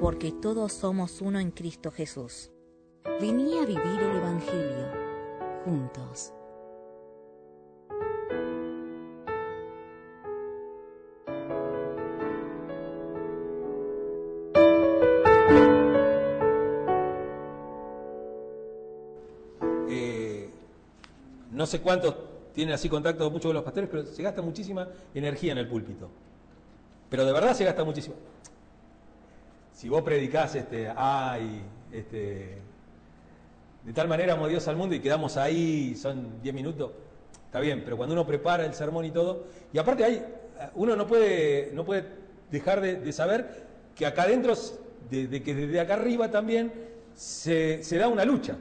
[0.00, 2.52] Porque todos somos uno en Cristo Jesús.
[3.20, 4.86] Vení a vivir el Evangelio
[5.64, 6.32] juntos.
[19.88, 20.48] Eh,
[21.50, 22.14] no sé cuántos
[22.54, 25.68] tienen así contacto con muchos de los pastores, pero se gasta muchísima energía en el
[25.68, 26.08] púlpito.
[27.10, 28.14] Pero de verdad se gasta muchísima.
[29.78, 32.58] Si vos predicás, este, ay, este,
[33.84, 36.90] de tal manera amó Dios al mundo y quedamos ahí, son 10 minutos,
[37.44, 40.26] está bien, pero cuando uno prepara el sermón y todo, y aparte hay,
[40.74, 42.06] uno no puede, no puede
[42.50, 44.52] dejar de, saber que acá adentro,
[45.10, 46.72] de, que desde acá arriba también
[47.14, 48.56] se, se da una lucha.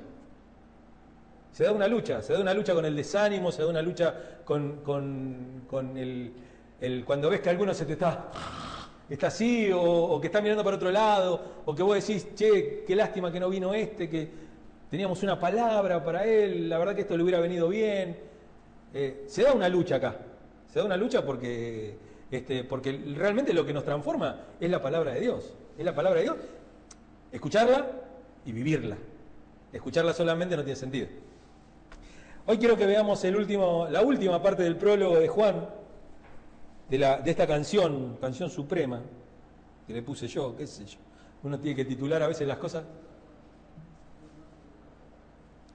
[1.52, 4.13] Se da una lucha, se da una lucha con el desánimo, se da una lucha
[4.45, 6.31] con, con, con el,
[6.80, 8.30] el, cuando ves que alguno se te está,
[9.09, 12.95] está así, o, que está mirando para otro lado, o que vos decís, che, qué
[12.95, 14.30] lástima que no vino este, que
[14.89, 18.17] teníamos una palabra para él, la verdad que esto le hubiera venido bien.
[18.94, 20.17] Eh, se da una lucha acá,
[20.67, 21.97] se da una lucha porque,
[22.31, 26.19] este, porque realmente lo que nos transforma es la palabra de Dios, es la palabra
[26.19, 26.38] de Dios.
[27.31, 27.85] Escucharla
[28.45, 28.97] y vivirla.
[29.72, 31.08] Escucharla solamente no tiene sentido.
[32.45, 35.67] Hoy quiero que veamos el último, la última parte del prólogo de Juan,
[36.89, 39.02] de, la, de esta canción, canción suprema,
[39.85, 40.99] que le puse yo, qué sé yo.
[41.44, 42.83] Uno tiene que titular a veces las cosas.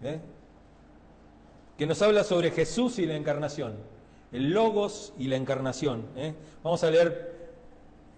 [0.03, 0.21] ¿Eh?
[1.79, 3.77] Que nos habla sobre Jesús y la encarnación,
[4.33, 6.07] el logos y la encarnación.
[6.17, 6.35] ¿eh?
[6.63, 7.33] Vamos a leer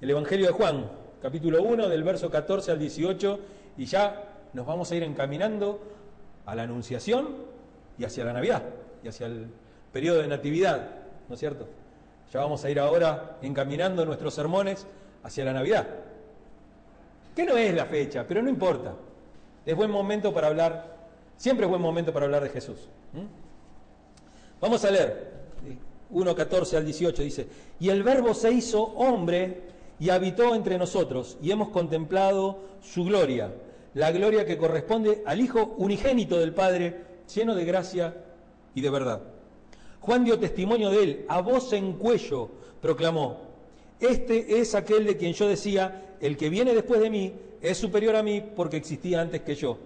[0.01, 0.91] el Evangelio de Juan,
[1.23, 3.41] capítulo 1, del verso 14 al 18,
[3.77, 5.81] y ya nos vamos a ir encaminando
[6.47, 7.29] a la Anunciación
[7.99, 8.63] y hacia la Navidad,
[9.03, 9.47] y hacia el
[9.93, 10.91] periodo de Natividad,
[11.29, 11.69] ¿no es cierto?
[12.35, 14.89] Ya vamos a ir ahora encaminando nuestros sermones
[15.23, 15.87] hacia la Navidad.
[17.37, 18.93] Que no es la fecha, pero no importa.
[19.65, 20.97] Es buen momento para hablar,
[21.37, 22.89] siempre es buen momento para hablar de Jesús.
[24.61, 25.31] Vamos a leer
[26.13, 27.47] 1.14 al 18, dice,
[27.79, 29.63] y el verbo se hizo hombre
[30.01, 33.53] y habitó entre nosotros, y hemos contemplado su gloria,
[33.95, 37.01] la gloria que corresponde al Hijo unigénito del Padre,
[37.33, 38.13] lleno de gracia
[38.75, 39.34] y de verdad.
[40.05, 42.51] Juan dio testimonio de él, a voz en cuello
[42.83, 43.39] proclamó,
[44.01, 47.33] este es aquel de quien yo decía, el que viene después de mí
[47.63, 49.79] es superior a mí porque existía antes que yo.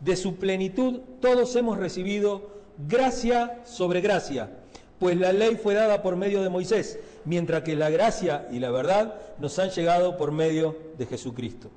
[0.00, 2.50] De su plenitud todos hemos recibido
[2.86, 4.50] gracia sobre gracia,
[4.98, 8.70] pues la ley fue dada por medio de Moisés, mientras que la gracia y la
[8.70, 11.70] verdad nos han llegado por medio de Jesucristo.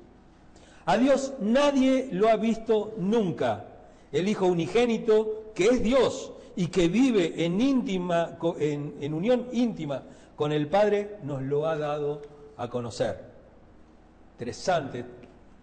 [0.84, 3.64] A Dios nadie lo ha visto nunca
[4.12, 10.02] el Hijo unigénito, que es Dios y que vive en, íntima, en, unión íntima
[10.34, 12.20] con el Padre, nos lo ha dado
[12.56, 13.16] a conocer.
[14.32, 15.04] Interesante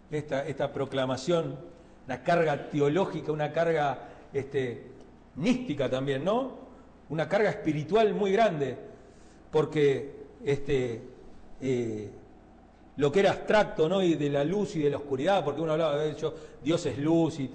[0.10, 1.60] esta, esta proclamación,
[2.06, 4.86] una carga teológica, una carga este,
[5.36, 6.60] mística también, ¿no?
[7.10, 8.78] Una carga espiritual muy grande,
[9.52, 11.02] porque este,
[11.60, 12.10] eh,
[12.96, 14.02] lo que era abstracto, ¿no?
[14.02, 16.98] Y de la luz y de la oscuridad, porque uno hablaba de hecho, Dios es
[16.98, 17.52] luz y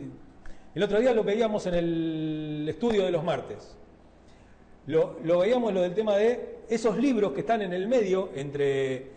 [0.74, 3.76] el otro día lo veíamos en el estudio de los martes.
[4.86, 9.10] Lo, veíamos lo del tema de esos libros que están en el medio entre,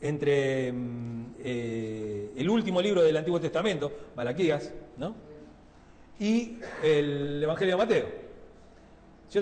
[0.00, 0.72] entre
[1.42, 5.14] eh, el último libro del Antiguo Testamento, Malaquías, ¿no?
[6.20, 8.06] y el Evangelio de Mateo.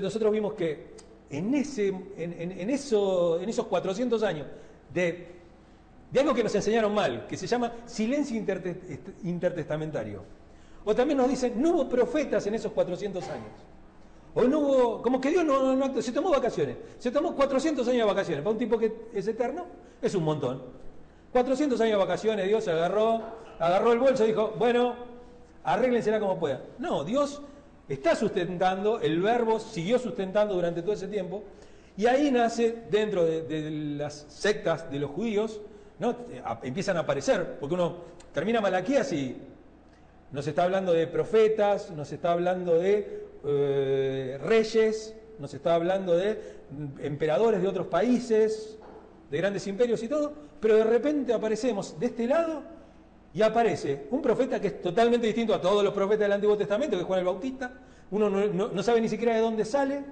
[0.00, 0.94] Nosotros vimos que
[1.30, 1.54] en,
[2.70, 4.46] esos 400 años
[4.92, 5.26] de
[6.18, 8.36] algo que nos enseñaron mal, que se llama silencio
[9.24, 10.22] intertestamentario,
[10.88, 13.52] o también nos dicen, no hubo profetas en esos 400 años.
[14.32, 16.78] O no hubo, como que Dios no, no, se tomó vacaciones.
[16.98, 18.42] Se tomó 400 años de vacaciones.
[18.42, 19.66] Para un tipo que es eterno,
[20.00, 20.62] es un montón.
[21.30, 23.20] 400 años de vacaciones, Dios se agarró,
[23.58, 24.94] agarró el bolso y dijo, bueno,
[25.62, 26.62] arréglensela como puedan.
[26.78, 27.42] No, Dios
[27.86, 31.42] está sustentando, el verbo siguió sustentando durante todo ese tiempo,
[31.98, 35.60] y ahí nace, dentro de, de las sectas de los judíos,
[35.98, 36.16] ¿no?
[36.62, 37.96] empiezan a aparecer, porque uno
[38.32, 39.36] termina Malaquías y
[40.32, 46.58] nos está hablando de profetas, nos está hablando de eh, reyes, nos está hablando de
[47.00, 48.78] emperadores de otros países,
[49.30, 52.62] de grandes imperios y todo, pero de repente aparecemos de este lado
[53.32, 56.96] y aparece un profeta que es totalmente distinto a todos los profetas del Antiguo Testamento,
[56.96, 57.72] que es Juan el Bautista.
[58.10, 60.02] Uno no, sabe ni siquiera de dónde sale.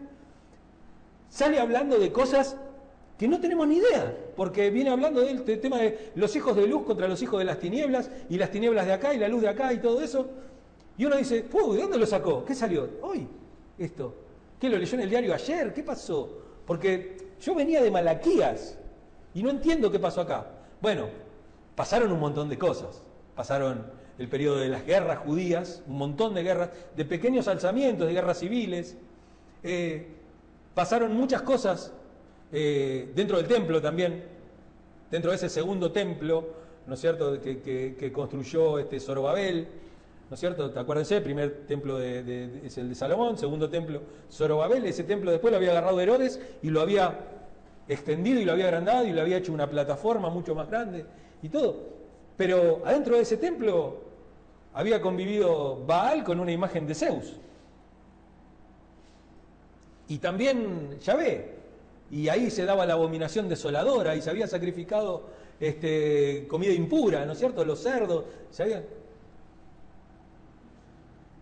[1.28, 2.56] Sale hablando de cosas
[3.18, 6.84] que no tenemos ni idea, porque viene hablando del, tema de los hijos de luz
[6.84, 9.48] contra los hijos de las tinieblas, y las tinieblas de acá y la luz de
[9.48, 10.28] acá y todo eso.
[10.98, 12.44] Y uno dice, ¿de dónde lo sacó?
[12.44, 12.88] ¿Qué salió?
[13.02, 13.26] Hoy,
[13.78, 14.14] esto.
[14.60, 15.72] ¿Qué lo leyó en el diario ayer?
[15.72, 16.42] ¿Qué pasó?
[16.66, 18.78] Porque yo venía de Malaquías
[19.34, 20.46] y no entiendo qué pasó acá.
[20.80, 21.08] Bueno,
[21.74, 23.02] pasaron un montón de cosas.
[23.34, 23.86] Pasaron
[24.18, 28.38] el periodo de las guerras judías, un montón de guerras, de pequeños alzamientos, de guerras
[28.38, 28.96] civiles.
[29.62, 30.06] Eh,
[30.74, 31.92] pasaron muchas cosas
[32.52, 34.22] eh, dentro del templo también,
[35.10, 36.44] dentro de ese segundo templo,
[36.87, 39.66] ¿no es cierto?, que, construyó este Zorobabel,
[40.28, 40.72] ¿no es cierto?
[40.76, 45.58] Acuérdense, el primer templo es el de Salomón, segundo templo Zorobabel, ese templo después lo
[45.58, 47.19] había agarrado Herodes y lo había
[47.88, 51.04] extendido y lo había agrandado y lo había hecho una plataforma mucho más grande
[51.42, 51.76] y todo.
[52.37, 54.02] Pero adentro de ese templo
[54.75, 57.34] había convivido Baal con una imagen de Zeus.
[60.08, 61.55] Y también Yahvé.
[62.10, 65.24] Y ahí se daba la abominación desoladora y se había sacrificado
[65.58, 67.64] este, comida impura, ¿no es cierto?
[67.64, 68.24] Los cerdos.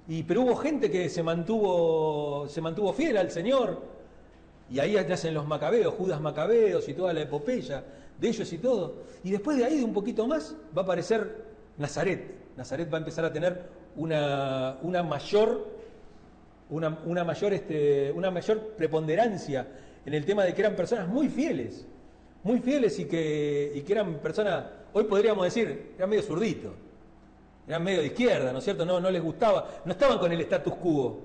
[0.08, 3.94] Y, pero hubo gente que se mantuvo, se mantuvo fiel al Señor.
[4.70, 7.84] Y ahí hacen los macabeos, Judas Macabeos y toda la epopeya
[8.18, 8.94] de ellos y todo.
[9.22, 11.44] Y después de ahí, de un poquito más, va a aparecer
[11.76, 12.34] Nazaret.
[12.56, 15.68] Nazaret va a empezar a tener una, una mayor,
[16.70, 19.66] una, una, mayor, este, una mayor preponderancia
[20.06, 21.86] en el tema de que eran personas muy fieles,
[22.42, 26.72] muy fieles y que, y que eran personas, hoy podríamos decir, eran medio zurditos,
[27.66, 28.84] eran medio de izquierda, ¿no es cierto?
[28.84, 31.20] No, no les gustaba, no estaban con el status quo.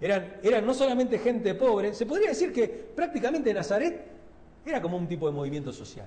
[0.00, 4.04] Eran, eran no solamente gente pobre, se podría decir que prácticamente Nazaret
[4.64, 6.06] era como un tipo de movimiento social.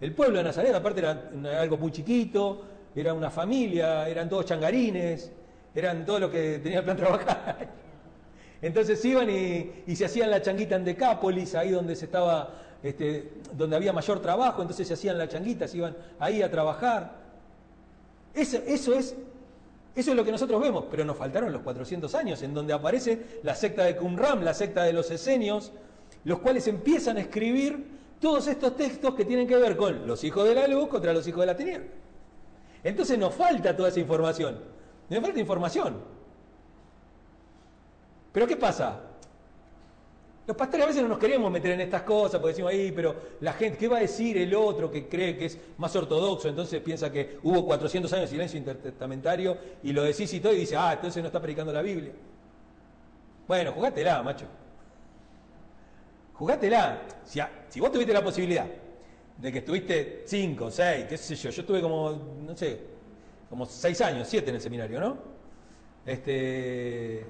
[0.00, 1.30] El pueblo de Nazaret, aparte, era
[1.60, 2.62] algo muy chiquito,
[2.94, 5.30] era una familia, eran todos changarines,
[5.74, 7.68] eran todo lo que tenía el plan trabajar.
[8.62, 13.76] Entonces iban y, se hacían la changuita en Decápolis, ahí donde se estaba, este, donde
[13.76, 17.16] había mayor trabajo, entonces se hacían la changuita, se iban ahí a trabajar.
[18.34, 19.16] Eso, eso, es,
[19.94, 23.40] eso es lo que nosotros vemos, pero nos faltaron los 400 años, en donde aparece
[23.42, 25.72] la secta de Qumran, la secta de los esenios,
[26.24, 30.46] los cuales empiezan a escribir todos estos textos que tienen que ver con los hijos
[30.46, 31.86] de la luz contra los hijos de la tiniebla.
[32.84, 34.58] Entonces nos falta toda esa información.
[35.08, 36.19] Nos falta información.
[38.32, 39.00] Pero ¿qué pasa?
[40.46, 43.14] Los pastores a veces no nos queremos meter en estas cosas porque decimos ahí, pero
[43.40, 46.48] la gente, ¿qué va a decir el otro que cree que es más ortodoxo?
[46.48, 50.60] Entonces piensa que hubo 400 años de silencio intertestamentario y lo decís y todo y
[50.60, 52.12] dice, ah, entonces no está predicando la Biblia.
[53.46, 54.46] Bueno, jugátela, macho.
[56.34, 57.02] Jugátela.
[57.24, 58.66] Si, si vos tuviste la posibilidad
[59.36, 62.10] de que estuviste 5, 6, qué sé yo, yo estuve como,
[62.44, 62.80] no sé,
[63.48, 65.16] como 6 años, 7 en el seminario, ¿no?
[66.04, 67.24] Este,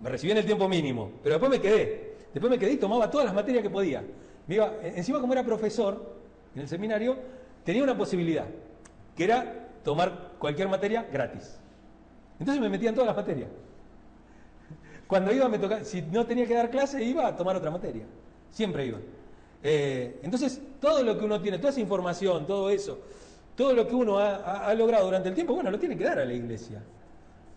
[0.00, 2.10] me recibí en el tiempo mínimo, pero después me quedé.
[2.32, 4.04] Después me quedé y tomaba todas las materias que podía.
[4.46, 6.16] Me iba, encima como era profesor
[6.54, 7.16] en el seminario,
[7.64, 8.46] tenía una posibilidad,
[9.16, 11.58] que era tomar cualquier materia gratis.
[12.38, 13.48] Entonces me metía en todas las materias.
[15.06, 18.04] Cuando iba, me tocaba, si no tenía que dar clase, iba a tomar otra materia.
[18.50, 19.02] Siempre iban.
[19.62, 23.00] Eh, entonces, todo lo que uno tiene, toda esa información, todo eso,
[23.56, 26.24] todo lo que uno ha, logrado durante el tiempo, bueno, lo tiene que dar a
[26.24, 26.82] la iglesia.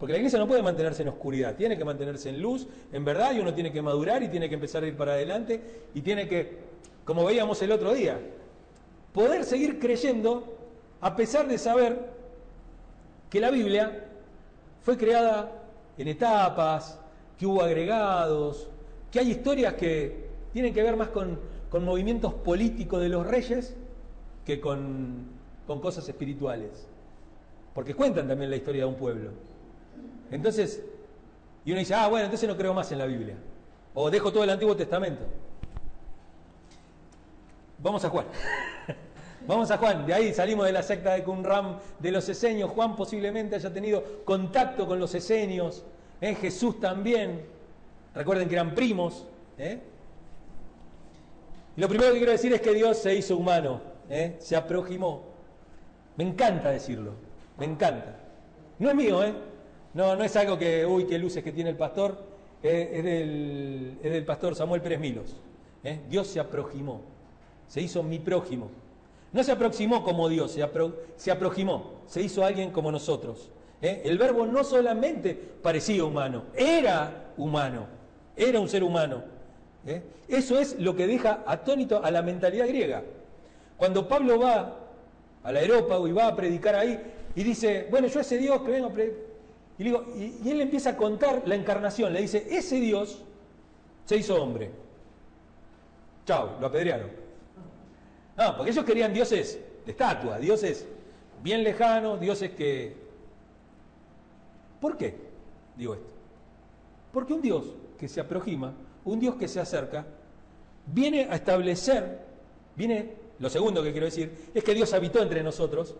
[0.04, 3.34] Porque la iglesia no puede mantenerse en oscuridad, tiene que mantenerse en luz, en verdad,
[3.34, 5.62] y uno tiene que madurar y tiene que empezar a ir para adelante
[5.94, 6.58] y tiene que,
[7.06, 8.20] como veíamos el otro día,
[9.14, 10.58] poder seguir creyendo
[11.00, 11.98] a pesar de saber
[13.30, 14.10] que la Biblia
[14.82, 15.64] fue creada
[15.98, 17.00] en etapas,
[17.40, 18.68] que hubo agregados,
[19.10, 21.40] que hay historias que tienen que ver más con,
[21.82, 23.74] movimientos políticos de los reyes
[24.46, 25.30] que con,
[25.66, 26.90] cosas espirituales.
[27.74, 29.53] Porque cuentan también la historia de un pueblo.
[30.32, 30.84] Entonces,
[31.66, 33.36] y uno dice, ah, bueno, entonces no creo más en la Biblia.
[33.94, 35.24] O dejo todo el Antiguo Testamento.
[37.80, 38.26] Vamos a Juan.
[39.48, 40.06] Vamos a Juan.
[40.06, 42.72] De ahí salimos de la secta de Qumran, de los esenios.
[42.72, 45.84] Juan posiblemente haya tenido contacto con los esenios.
[46.22, 46.36] ¿eh?
[46.36, 47.46] Jesús también.
[48.16, 49.26] Recuerden que eran primos.
[49.58, 49.80] ¿eh?
[51.76, 54.36] Y lo primero que quiero decir es que Dios se hizo humano, ¿eh?
[54.40, 55.24] se aproximó.
[56.16, 57.14] Me encanta decirlo,
[57.58, 58.16] me encanta.
[58.78, 59.34] No es mío, ¿eh?
[59.94, 62.18] No, no es algo que, uy, qué luces que tiene el pastor,
[62.64, 65.36] eh, es, del, es, pastor Samuel Pérez Milos.
[65.84, 66.00] ¿eh?
[66.10, 67.02] Dios se aproximó,
[67.68, 68.70] se hizo mi prójimo.
[69.32, 70.68] No se aproximó como Dios, se,
[71.16, 73.50] se aproximó, se hizo alguien como nosotros.
[73.82, 74.02] ¿eh?
[74.06, 77.88] El verbo no solamente parecía humano, era humano,
[78.36, 79.24] era un ser humano.
[80.30, 83.04] Eso es lo que deja atónito a la mentalidad griega.
[83.76, 84.80] Cuando Pablo va
[85.44, 86.98] al aerópago y va a predicar ahí
[87.36, 89.33] y dice, bueno, yo ese Dios que vengo a predicar.
[89.78, 93.22] Y, digo, y, él empieza a contar la encarnación, le dice, ese Dios
[94.06, 94.72] se hizo hombre.
[96.26, 97.10] Chao, lo apedrearon.
[98.38, 100.86] No, porque ellos querían dioses de estatua, dioses
[101.42, 102.96] bien lejanos, dioses que...
[104.80, 105.16] ¿Por qué
[105.76, 106.14] digo esto?
[107.12, 107.66] Porque un Dios
[107.98, 108.74] que se aproxima,
[109.06, 110.06] un Dios que se acerca,
[110.88, 112.20] viene a establecer,
[112.76, 115.96] viene, lo segundo que quiero decir, es que Dios habitó entre nosotros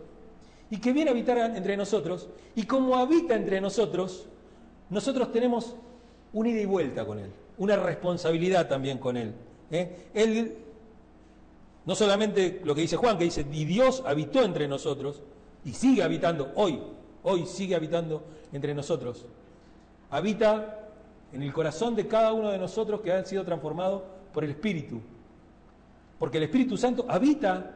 [0.70, 4.26] y que viene a habitar entre nosotros y como habita entre nosotros,
[4.90, 5.76] nosotros tenemos
[6.32, 9.34] una ida y vuelta con Él, una responsabilidad también con Él.
[9.70, 10.08] ¿eh?
[10.14, 10.56] Él,
[11.84, 15.22] no solamente lo que dice Juan, que dice, y Dios habitó entre nosotros
[15.64, 16.80] y sigue habitando hoy,
[17.22, 19.26] hoy sigue habitando entre nosotros.
[20.10, 20.80] Habita
[21.32, 24.02] en el corazón de cada uno de nosotros que han sido transformados
[24.32, 25.00] por el Espíritu.
[26.18, 27.74] Porque el Espíritu Santo habita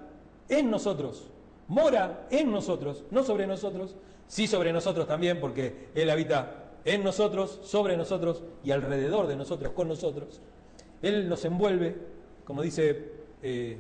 [0.49, 1.29] en nosotros,
[1.69, 3.95] mora en nosotros, no sobre nosotros,
[4.27, 9.73] sí sobre nosotros también, porque Él habita en nosotros, sobre nosotros y alrededor de nosotros,
[9.73, 10.41] con nosotros.
[11.03, 11.97] Él nos envuelve,
[12.45, 13.79] como dice eh,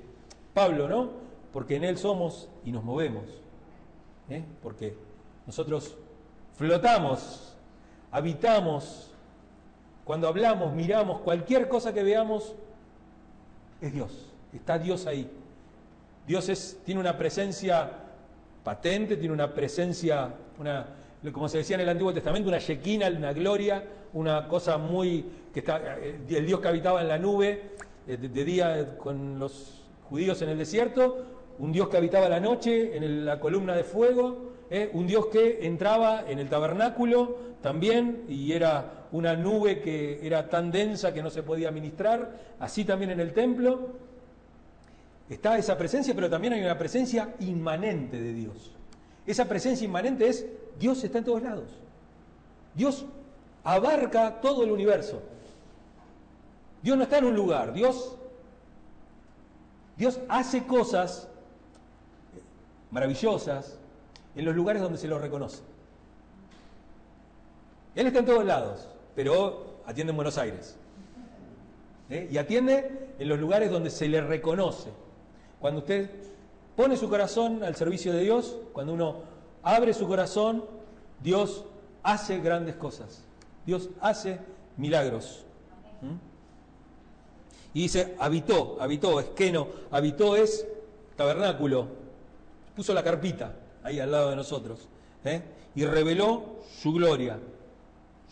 [0.55, 1.11] Pablo, ¿no?
[1.53, 3.25] Porque en Él somos y nos movemos.
[4.29, 4.45] ¿eh?
[4.63, 4.97] Porque
[5.47, 5.97] nosotros
[6.55, 7.57] flotamos,
[8.11, 9.11] habitamos,
[10.05, 12.55] cuando hablamos, miramos, cualquier cosa que veamos,
[13.81, 15.31] es Dios, está Dios ahí.
[16.29, 17.91] Dios tiene una presencia
[18.63, 20.87] patente, tiene una presencia, una,
[21.33, 23.83] como se decía en el Antiguo Testamento, una shequina, una gloria,
[24.13, 27.71] una cosa muy, que está, eh, el Dios que habitaba en la nube,
[28.07, 31.25] eh, de, día con los judíos en el desierto,
[31.59, 35.67] un Dios que habitaba la noche en la columna de fuego, eh, un Dios que
[35.67, 41.31] entraba en el tabernáculo también y era una nube que era tan densa que no
[41.31, 44.08] se podía ministrar, así también en el templo.
[45.29, 48.73] Está esa presencia, pero también hay una presencia inmanente de Dios.
[49.27, 50.47] Esa presencia inmanente es
[50.79, 51.71] Dios está en todos lados.
[52.75, 53.05] Dios
[53.65, 55.23] abarca todo el universo.
[56.83, 58.19] Dios no está en un lugar, Dios
[59.99, 61.27] Dios hace cosas
[62.93, 63.77] maravillosas
[64.37, 65.63] en los lugares donde se lo reconoce.
[67.97, 70.77] Él está en todos lados, pero atiende en Buenos Aires.
[72.11, 72.29] ¿eh?
[72.31, 74.91] Y atiende en los lugares donde se le reconoce.
[75.61, 76.11] Cuando usted
[76.77, 79.17] pone su corazón al servicio de Dios, cuando uno
[79.63, 80.65] abre su corazón,
[81.23, 81.65] Dios
[82.03, 83.25] hace grandes cosas.
[83.67, 84.39] Dios hace
[84.77, 85.45] milagros.
[86.01, 86.29] ¿Mm?
[87.75, 90.67] Y dice, habitó, habitó, es que no, habitó es
[91.17, 91.87] tabernáculo.
[92.75, 94.89] Puso la carpita ahí al lado de nosotros.
[95.25, 95.43] ¿eh?
[95.75, 97.39] Y reveló su gloria,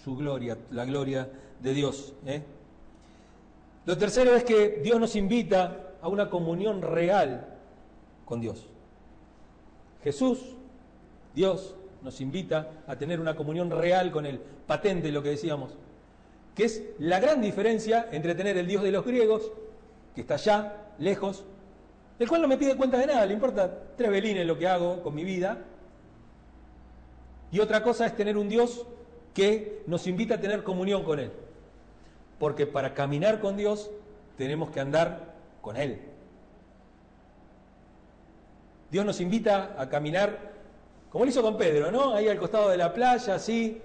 [0.03, 1.29] su gloria, la gloria
[1.61, 2.13] de Dios.
[2.27, 2.43] ¿eh?
[3.85, 7.49] Lo tercero es que Dios nos invita a una comunión real
[8.25, 8.65] con Dios.
[10.05, 10.39] Jesús,
[11.35, 15.75] Dios, nos invita a tener una comunión real con Él, patente lo que decíamos,
[16.55, 19.51] que es la gran diferencia entre tener el Dios de los griegos,
[20.15, 21.45] que está allá, lejos,
[22.21, 25.03] el cual no me pide cuenta de nada, le importa tres velines lo que hago
[25.03, 25.59] con mi vida,
[27.51, 28.87] y otra cosa es tener un Dios
[29.35, 31.33] que nos invita a tener comunión con Él,
[32.39, 33.91] porque para caminar con Dios
[34.37, 35.35] tenemos que andar
[35.67, 36.01] con Él.
[38.89, 40.53] Dios nos invita a caminar
[41.11, 42.15] como lo hizo con Pedro, ¿no?
[42.15, 43.83] Ahí al costado de la playa, así.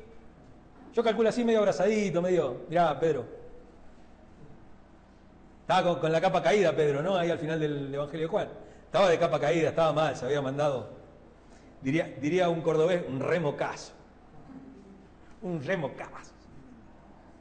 [0.94, 2.66] Yo calculo así medio abrazadito, medio.
[2.70, 3.26] Mirá, Pedro.
[5.62, 7.16] Estaba con, la capa caída, Pedro, ¿no?
[7.16, 8.50] Ahí al final del Evangelio de Juan.
[8.86, 10.88] Estaba de capa caída, estaba mal, se había mandado.
[11.82, 13.94] Diría, diría un cordobés, un remocazo.
[15.42, 16.32] Un remocazo.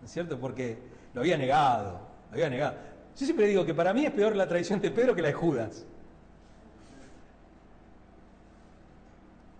[0.00, 0.40] ¿No es cierto?
[0.40, 0.78] Porque
[1.12, 2.89] lo había negado, lo había negado.
[3.20, 5.34] Yo siempre digo que para mí es peor la traición de Pedro que la de
[5.34, 5.84] Judas.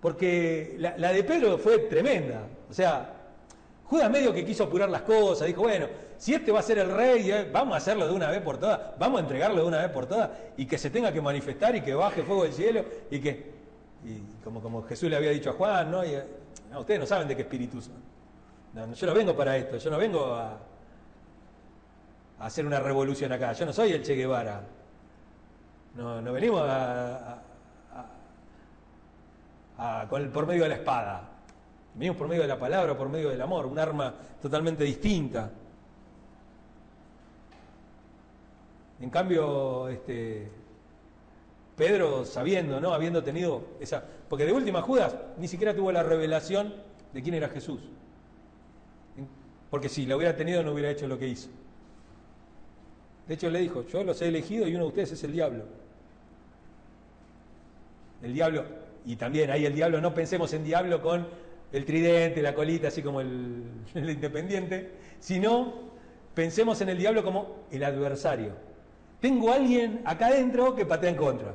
[0.00, 2.40] Porque la, de Pedro fue tremenda.
[2.70, 3.12] O sea,
[3.84, 6.90] Judas medio que quiso apurar las cosas, dijo, bueno, si este va a ser el
[6.90, 9.82] rey, eh, vamos a hacerlo de una vez por todas, vamos a entregarlo de una
[9.82, 12.82] vez por todas y que se tenga que manifestar y que baje fuego del cielo
[13.10, 13.50] y que,
[14.06, 16.02] y como, Jesús le había dicho a Juan, ¿no?
[16.02, 16.24] Eh,
[16.78, 18.94] ustedes no saben de qué espíritu son.
[18.94, 20.58] yo no vengo para esto, yo no vengo a,
[22.40, 24.62] hacer una revolución acá, yo no soy el Che Guevara.
[25.94, 26.62] No, no venimos
[30.32, 31.28] por medio de la espada.
[31.94, 35.50] Venimos por medio de la palabra, por medio del amor, un arma totalmente distinta.
[39.00, 40.50] En cambio, este,
[41.76, 42.92] Pedro, sabiendo, ¿no?
[42.92, 44.04] Habiendo tenido esa.
[44.28, 46.74] Porque de última Judas ni siquiera tuvo la revelación
[47.12, 47.80] de quién era Jesús.
[49.70, 51.48] Porque si la hubiera tenido no hubiera hecho lo que hizo.
[53.30, 55.62] De hecho le dijo, yo los he elegido y uno de ustedes es el diablo.
[58.24, 58.64] El diablo,
[59.06, 61.28] y también ahí el diablo, no pensemos en diablo con
[61.70, 63.62] el tridente, la colita, así como el,
[63.94, 65.74] independiente, sino
[66.34, 68.54] pensemos en el diablo como el adversario.
[69.20, 71.54] Tengo alguien acá adentro que patea en contra.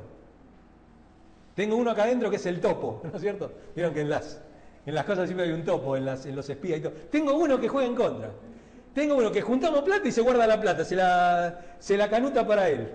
[1.54, 3.52] Tengo uno acá adentro que es el topo, ¿no es cierto?
[3.74, 4.40] Vieron que en las,
[4.86, 6.94] en las cosas siempre hay un topo, en, las, en los espías y todo.
[7.10, 8.30] Tengo uno que juega en contra.
[8.96, 12.46] Tengo uno que juntamos plata y se guarda la plata, se la, se la canuta
[12.46, 12.88] para él,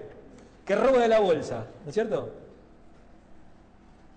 [0.65, 2.31] que roba de la bolsa, ¿no es cierto?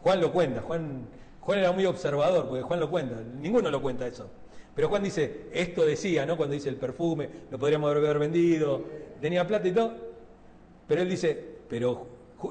[0.00, 1.06] Juan lo cuenta, Juan,
[1.40, 4.30] Juan era muy observador, porque Juan lo cuenta, ninguno lo cuenta eso.
[4.74, 6.38] Pero Juan dice, esto decía, ¿no?
[6.38, 8.82] Cuando dice el perfume, lo podríamos haber vendido,
[9.20, 9.92] tenía plata y todo.
[10.88, 11.38] Pero él dice,
[11.68, 12.06] pero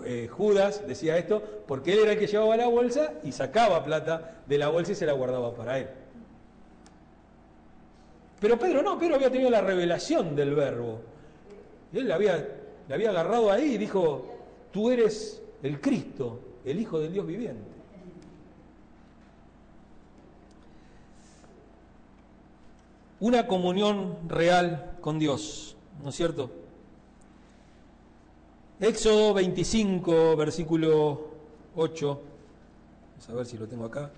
[0.05, 4.43] eh, Judas decía esto porque él era el que llevaba la bolsa y sacaba plata
[4.45, 5.87] de la bolsa y se la guardaba para él.
[8.43, 10.99] Pero Pedro no, Pedro había tenido la revelación del verbo.
[11.93, 12.45] él le había,
[12.89, 14.25] le había agarrado ahí y dijo,
[14.69, 17.71] tú eres el Cristo, el Hijo del Dios viviente.
[23.21, 26.51] Una comunión real con Dios, ¿no es cierto?
[28.81, 31.29] Éxodo 25, versículo
[31.77, 32.21] 8.
[33.11, 34.11] Vamos a ver si lo tengo acá.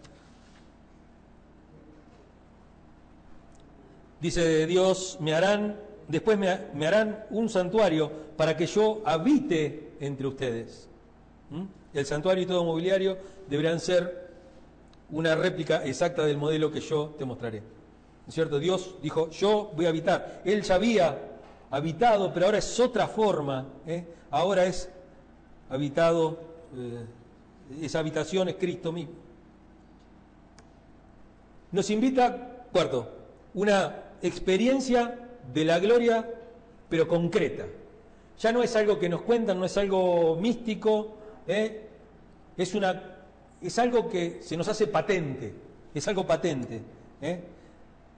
[4.22, 6.50] Dice Dios, me harán, después me,
[6.86, 10.88] harán un santuario para que yo habite entre ustedes.
[11.50, 11.64] ¿Mm?
[11.94, 13.18] El santuario y todo mobiliario
[13.50, 14.26] deberán ser
[15.12, 17.60] una réplica exacta del modelo que yo te mostraré.
[17.60, 18.60] ¿No es cierto?
[18.60, 20.42] Dios dijo, yo voy a habitar.
[20.44, 21.18] Él ya había
[21.70, 23.68] habitado, pero ahora es otra forma.
[23.86, 24.04] ¿eh?
[24.32, 24.90] Ahora es
[25.70, 26.40] habitado,
[26.76, 29.14] eh, esa habitación es Cristo mismo.
[31.72, 33.12] Nos invita, cuarto,
[33.54, 36.30] una experiencia de la gloria,
[36.90, 37.66] pero concreta.
[38.40, 41.16] Ya no es algo que nos cuentan, no es algo místico,
[41.48, 41.88] ¿eh?
[42.58, 45.54] es, algo que se nos hace patente,
[45.94, 46.82] es algo patente.
[47.22, 47.40] ¿eh?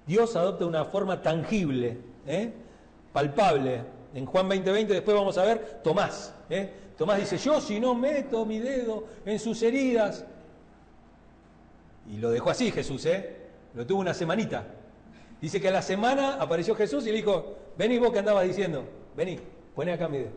[0.06, 2.52] Dios adopta una forma tangible, ¿eh?
[3.14, 3.82] palpable.
[4.14, 6.34] En Juan 20:20 después vamos a ver Tomás.
[6.98, 10.26] Tomás dice, yo si no meto mi dedo en sus heridas,
[12.10, 13.36] y lo dejó así Jesús, ¿eh?
[13.76, 14.66] lo tuvo una semanita,
[15.42, 18.84] Dice que a la semana apareció Jesús y le dijo, vení vos que andabas diciendo,
[19.16, 19.40] vení,
[19.76, 20.32] poné acá mi dedo.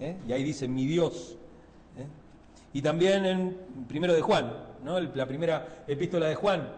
[0.00, 0.16] ¿Eh?
[0.28, 1.36] Y ahí dice, mi Dios.
[1.96, 2.06] ¿Eh?
[2.74, 3.56] Y también en
[3.88, 4.52] primero de Juan,
[4.84, 5.00] ¿no?
[5.00, 6.68] la primera epístola de Juan,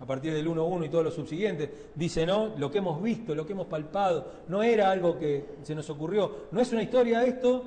[0.00, 2.52] a partir del 1.1 y todos los subsiguientes, dice, ¿no?
[2.58, 6.46] Lo que hemos visto, lo que hemos palpado, no era algo que se nos ocurrió,
[6.50, 7.64] no es una historia esto,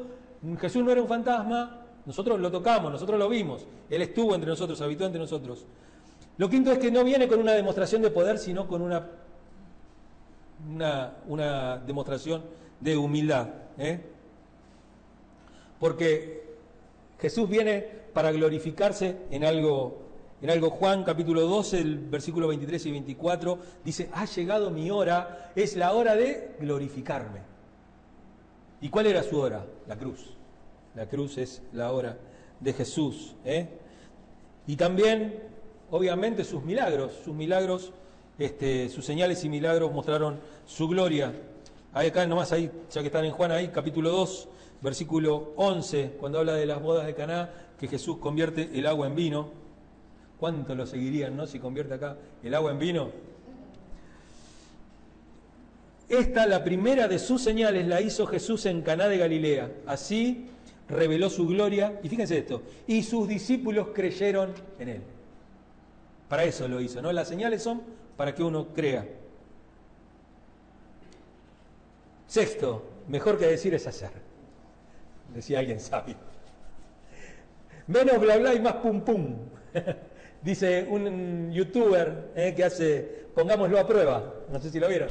[0.59, 4.79] Jesús no era un fantasma, nosotros lo tocamos, nosotros lo vimos, Él estuvo entre nosotros,
[4.81, 5.65] habitó entre nosotros.
[6.37, 9.09] Lo quinto es que no viene con una demostración de poder, sino con una,
[11.27, 12.43] una, demostración
[12.79, 13.49] de humildad.
[13.79, 14.01] ¿eh?
[15.79, 16.43] Porque
[17.19, 17.81] Jesús viene
[18.13, 19.99] para glorificarse en algo,
[20.41, 20.69] en algo.
[20.69, 25.93] Juan capítulo 12, el versículo 23 y 24, dice, ha llegado mi hora, es la
[25.93, 27.41] hora de glorificarme.
[28.79, 29.65] ¿Y cuál era su hora?
[29.87, 30.35] La cruz.
[30.93, 32.17] La cruz es la hora
[32.59, 33.35] de Jesús.
[33.43, 33.67] ¿eh?
[34.67, 35.56] Y también
[35.91, 37.91] obviamente sus milagros, sus milagros,
[38.39, 41.33] este, sus señales y milagros mostraron su gloria.
[41.93, 44.47] Ahí acá nomás ahí, ya que están en Juan ahí, capítulo 2,
[44.81, 49.15] versículo 11, cuando habla de las bodas de Caná, que Jesús convierte el agua en
[49.15, 49.49] vino.
[50.39, 51.47] ¿Cuánto lo seguirían, no?
[51.47, 53.09] Si convierte acá el agua en vino.
[56.09, 59.71] Esta, la primera de sus señales, la hizo Jesús en Caná de Galilea.
[59.87, 60.45] Así
[60.87, 61.99] reveló su gloria.
[62.03, 65.01] Y fíjense esto, y sus discípulos creyeron en él.
[66.27, 67.11] Para eso lo hizo, ¿no?
[67.11, 67.81] Las señales son
[68.17, 69.05] para que uno crea.
[72.27, 74.11] Sexto, mejor que decir es hacer.
[75.33, 76.15] Decía alguien sabio.
[77.87, 79.35] Menos bla bla y más pum pum.
[80.41, 84.33] Dice un youtuber eh, que hace, pongámoslo a prueba.
[84.51, 85.09] No sé si lo vieron.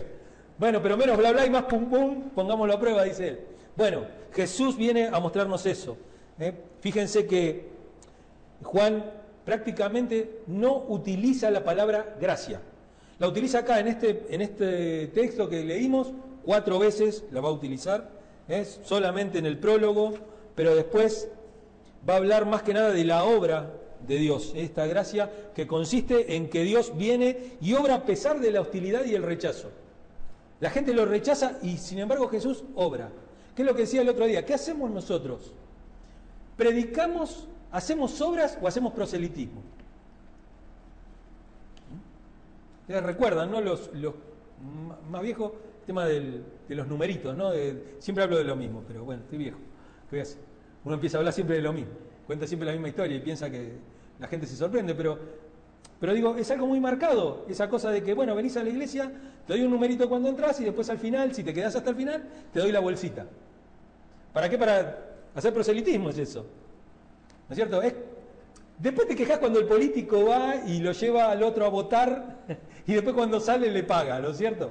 [0.58, 3.40] Bueno, pero menos bla bla y más pum pum, pongámoslo a prueba, dice él.
[3.76, 5.96] Bueno, Jesús viene a mostrarnos eso.
[6.38, 6.52] Eh.
[6.80, 7.68] Fíjense que
[8.62, 9.04] Juan
[9.46, 12.60] prácticamente no utiliza la palabra gracia.
[13.20, 16.12] La utiliza acá en este, en este texto que leímos,
[16.44, 18.10] cuatro veces la va a utilizar,
[18.48, 20.14] es solamente en el prólogo,
[20.56, 21.28] pero después
[22.08, 23.72] va a hablar más que nada de la obra
[24.06, 28.50] de Dios, esta gracia que consiste en que Dios viene y obra a pesar de
[28.50, 29.70] la hostilidad y el rechazo.
[30.58, 33.10] La gente lo rechaza y sin embargo Jesús obra.
[33.54, 34.44] ¿Qué es lo que decía el otro día?
[34.44, 35.52] ¿Qué hacemos nosotros?
[36.56, 39.60] Predicamos ¿Hacemos obras o hacemos proselitismo?
[42.88, 43.04] ¿Mm?
[43.04, 43.60] Recuerdan, ¿no?
[43.60, 43.90] Los,
[45.10, 45.52] más viejos,
[45.84, 47.50] tema de los numeritos, ¿no?
[47.98, 49.58] siempre hablo de lo mismo, pero bueno, estoy viejo.
[50.86, 51.92] Uno empieza a hablar siempre de lo mismo.
[52.26, 53.74] cuenta siempre la misma historia y piensa que
[54.18, 55.18] la gente se sorprende, pero,
[56.00, 59.12] pero digo, es algo muy marcado, esa cosa de que, bueno, venís a la iglesia,
[59.46, 61.96] te doy un numerito cuando entras y después al final, si te quedás hasta el
[61.96, 63.26] final, te doy la bolsita.
[64.32, 64.56] ¿Para qué?
[64.56, 64.98] Para
[65.34, 66.46] hacer proselitismo es eso.
[67.48, 67.82] ¿No es cierto?
[67.82, 67.94] Es,
[68.78, 72.44] después te quejas cuando el político va y lo lleva al otro a votar
[72.86, 74.70] y después cuando sale le paga, ¿no es cierto?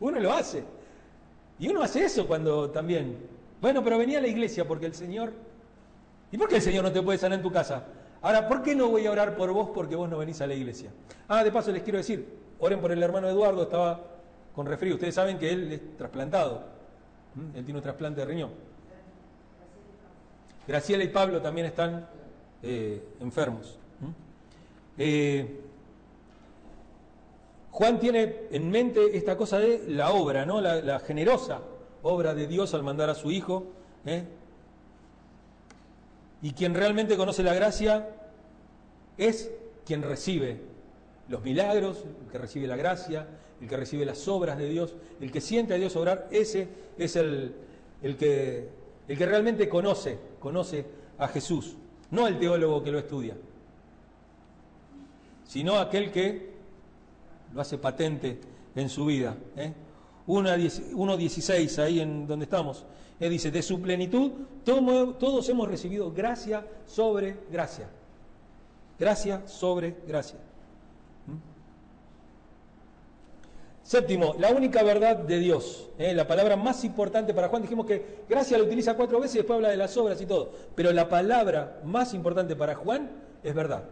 [0.00, 0.64] Uno lo hace.
[1.58, 3.16] Y uno hace eso cuando también.
[3.60, 5.32] Bueno, pero venía a la iglesia porque el Señor.
[6.32, 7.84] ¿Y por qué el Señor no te puede sanar en tu casa?
[8.20, 10.54] Ahora, ¿por qué no voy a orar por vos porque vos no venís a la
[10.54, 10.90] iglesia?
[11.28, 12.26] Ah, de paso les quiero decir,
[12.58, 14.00] oren por el hermano Eduardo, estaba
[14.54, 14.94] con refrío.
[14.94, 16.64] Ustedes saben que él es trasplantado.
[17.34, 17.56] ¿Mm?
[17.56, 18.50] Él tiene un trasplante de riñón.
[20.66, 22.06] Graciela y Pablo también están
[22.62, 23.78] eh, enfermos.
[24.96, 25.60] Eh,
[27.70, 30.60] Juan tiene en mente esta cosa de la obra, ¿no?
[30.60, 31.60] la, generosa
[32.02, 33.64] obra de Dios al mandar a su Hijo.
[34.06, 34.24] ¿eh?
[36.40, 38.08] Y quien realmente conoce la gracia
[39.18, 39.50] es
[39.84, 40.60] quien recibe
[41.28, 43.26] los milagros, el que recibe la gracia,
[43.60, 47.16] el que recibe las obras de Dios, el que siente a Dios obrar, ese es
[47.16, 47.54] el,
[48.02, 48.68] el, que,
[49.08, 50.86] el que realmente conoce, conoce
[51.18, 51.76] a Jesús,
[52.10, 53.36] no el teólogo que lo estudia,
[55.46, 56.54] sino aquel que
[57.52, 58.40] lo hace patente
[58.74, 59.36] en su vida.
[59.56, 59.72] ¿eh?
[60.26, 62.84] 1.16, ahí en donde estamos,
[63.20, 64.32] él dice, de su plenitud
[64.64, 67.88] todos hemos recibido gracia sobre gracia.
[68.98, 70.38] Gracia sobre gracia.
[71.26, 71.36] ¿Mm?
[73.84, 75.90] Séptimo, la única verdad de Dios.
[75.98, 76.14] ¿eh?
[76.14, 79.56] La palabra más importante para Juan, dijimos que gracia la utiliza cuatro veces y después
[79.58, 80.50] habla de las obras y todo.
[80.74, 83.10] Pero la palabra más importante para Juan
[83.42, 83.84] es verdad.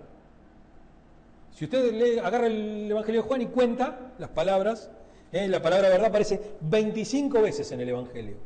[1.55, 4.91] Si usted lee, agarra el Evangelio de Juan y cuenta las palabras,
[5.31, 5.47] ¿eh?
[5.47, 8.37] la palabra verdad aparece 25 veces en el Evangelio.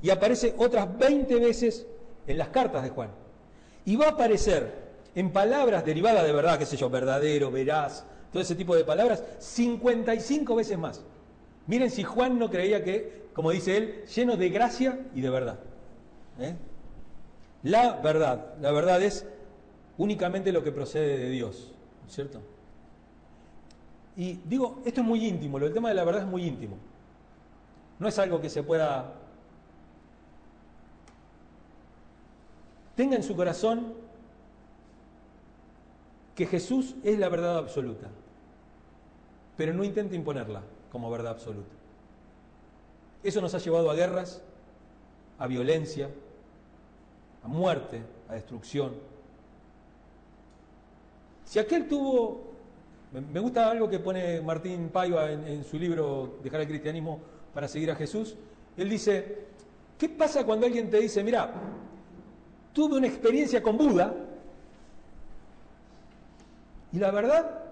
[0.00, 1.86] Y aparece otras 20 veces
[2.26, 3.10] en las cartas de Juan.
[3.84, 8.06] Y va a aparecer en palabras derivadas de verdad, qué sé yo, verdadero, veraz,
[8.36, 11.02] todo ese tipo de palabras, 55 veces más.
[11.66, 15.58] Miren si Juan no creía que, como dice él, lleno de gracia y de verdad.
[16.38, 16.54] ¿eh?
[17.62, 19.26] La verdad, la verdad es
[19.96, 21.72] únicamente lo que procede de Dios.
[22.08, 22.40] ¿cierto?
[24.16, 26.76] Y digo, esto es muy íntimo, el tema de la verdad es muy íntimo.
[27.98, 29.14] No es algo que se pueda...
[32.94, 33.94] Tenga en su corazón
[36.34, 38.08] que Jesús es la verdad absoluta,
[39.56, 41.74] pero no intente imponerla como verdad absoluta.
[43.22, 44.42] Eso nos ha llevado a guerras,
[45.38, 46.08] a violencia,
[47.42, 48.92] a muerte, a destrucción,
[51.46, 52.42] si aquel tuvo,
[53.12, 57.20] me gusta algo que pone Martín Paiva en, su libro Dejar el cristianismo
[57.54, 58.36] para seguir a Jesús,
[58.76, 59.46] él dice,
[59.96, 61.52] ¿qué pasa cuando alguien te dice, mira,
[62.72, 64.12] tuve una experiencia con Buda
[66.92, 67.65] y la verdad,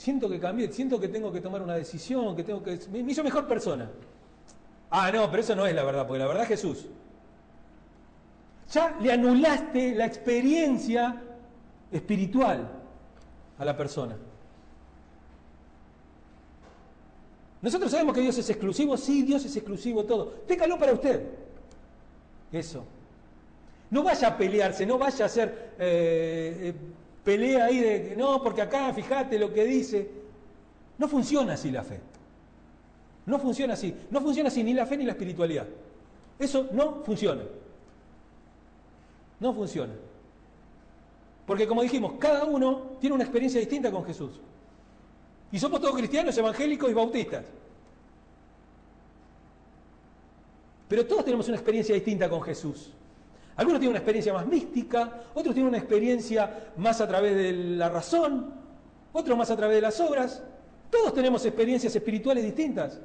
[0.00, 2.80] siento que cambié, siento que tengo que tomar una decisión, que tengo que...
[2.90, 3.90] Me hizo mejor persona.
[4.90, 6.86] Ah, no, pero eso no es la verdad, porque la verdad es Jesús.
[8.72, 11.22] Ya le anulaste la experiencia
[11.92, 12.66] espiritual
[13.58, 14.16] a la persona.
[17.60, 20.28] Nosotros sabemos que Dios es exclusivo, sí, Dios es exclusivo todo.
[20.48, 21.26] Téngalo para usted.
[22.50, 22.86] Eso.
[23.90, 26.74] No vaya a pelearse, no vaya a hacer eh, eh,
[27.24, 30.10] pelea ahí de no, porque acá, fíjate lo que dice.
[30.98, 32.00] No funciona así la fe.
[33.26, 33.94] No funciona así.
[34.10, 35.66] No funciona así ni la fe ni la espiritualidad.
[36.38, 37.42] Eso no funciona.
[39.38, 39.94] No funciona.
[41.46, 44.40] Porque como dijimos, cada uno tiene una experiencia distinta con Jesús.
[45.52, 47.44] Y somos todos cristianos, evangélicos y bautistas.
[50.88, 52.92] Pero todos tenemos una experiencia distinta con Jesús.
[53.60, 57.90] Algunos tienen una experiencia más mística, otros tienen una experiencia más a través de la
[57.90, 58.54] razón,
[59.12, 60.42] otros más a través de las obras.
[60.90, 62.98] Todos tenemos experiencias espirituales distintas.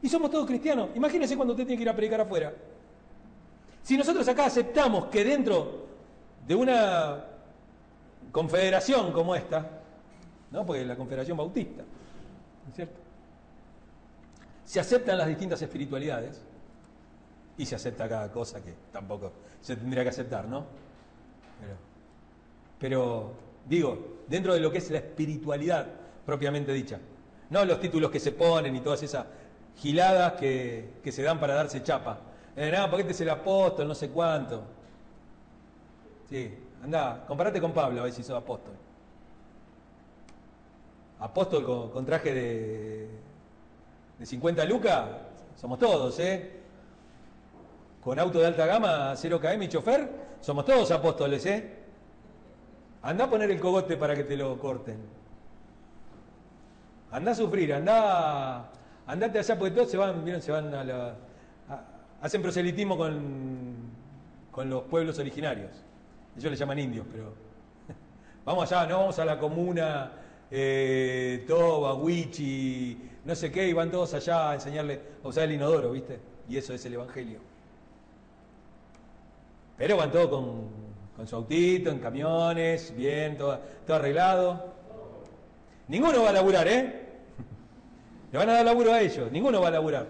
[0.00, 0.90] Y somos todos cristianos.
[0.94, 2.54] Imagínense cuando usted tiene que ir a predicar afuera.
[3.82, 5.84] Si nosotros acá aceptamos que dentro
[6.46, 7.24] de una
[8.30, 9.68] confederación como esta,
[10.52, 10.64] ¿no?
[10.64, 13.00] porque es la confederación bautista, ¿no es cierto?
[14.64, 16.40] Se aceptan las distintas espiritualidades
[17.56, 20.64] y se acepta cada cosa que tampoco se tendría que aceptar, ¿no?
[21.60, 21.76] Pero,
[22.78, 23.32] pero
[23.68, 25.86] digo, dentro de lo que es la espiritualidad
[26.24, 26.98] propiamente dicha,
[27.50, 29.26] no los títulos que se ponen y todas esas
[29.76, 32.18] giladas que, que se dan para darse chapa.
[32.56, 34.62] Eh, nada, porque este es el apóstol, no sé cuánto.
[36.28, 36.50] Sí,
[36.82, 38.74] Anda, comparate con Pablo a ver si sos apóstol.
[41.20, 43.08] Apóstol con, traje de,
[44.18, 45.04] de 50 lucas,
[45.60, 46.61] somos todos, ¿eh?
[48.02, 50.10] con auto de alta gama, 0 km y chofer,
[50.40, 51.70] somos todos apóstoles, ¿eh?
[53.02, 54.98] Anda a poner el cogote para que te lo corten.
[57.12, 58.70] Anda a sufrir, anda,
[59.06, 60.42] andate allá, porque todos se van, ¿vieron?
[60.42, 61.16] se van a la.
[61.68, 61.84] A,
[62.22, 63.74] hacen proselitismo con,
[64.50, 65.70] con los pueblos originarios.
[66.36, 67.34] Ellos le llaman indios, pero.
[68.44, 70.12] vamos allá, no vamos a la comuna,
[70.50, 75.52] eh, Toba, Huichi, no sé qué, y van todos allá a enseñarle a usar el
[75.52, 76.18] inodoro, ¿viste?
[76.48, 77.51] Y eso es el Evangelio.
[79.82, 80.68] Pero van con,
[81.16, 84.74] con, su autito, en camiones, bien, todo, todo arreglado.
[85.88, 87.08] Ninguno va a laburar, ¿eh?
[88.30, 90.06] Le van a dar laburo a ellos, ninguno va a laburar.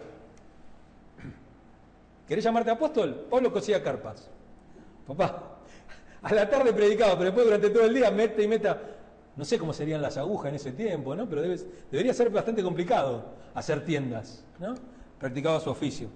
[2.28, 3.26] ¿Querés llamarte apóstol?
[3.30, 4.28] Pablo cosía carpas.
[5.06, 5.56] Papá,
[6.20, 8.78] a la tarde predicaba, pero después durante todo el día mete y meta.
[9.36, 11.26] No sé cómo serían las agujas en ese tiempo, ¿no?
[11.26, 11.40] Pero
[11.90, 14.74] debería ser bastante complicado hacer tiendas, ¿no?
[15.18, 16.10] Practicaba su oficio.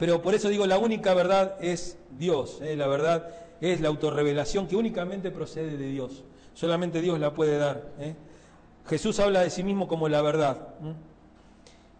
[0.00, 2.74] Pero por eso digo, la única verdad es Dios, ¿eh?
[2.74, 3.28] la verdad
[3.60, 6.24] es la autorrevelación que únicamente procede de Dios.
[6.54, 7.92] Solamente Dios la puede dar.
[8.00, 8.14] ¿eh?
[8.88, 10.68] Jesús habla de sí mismo como la verdad.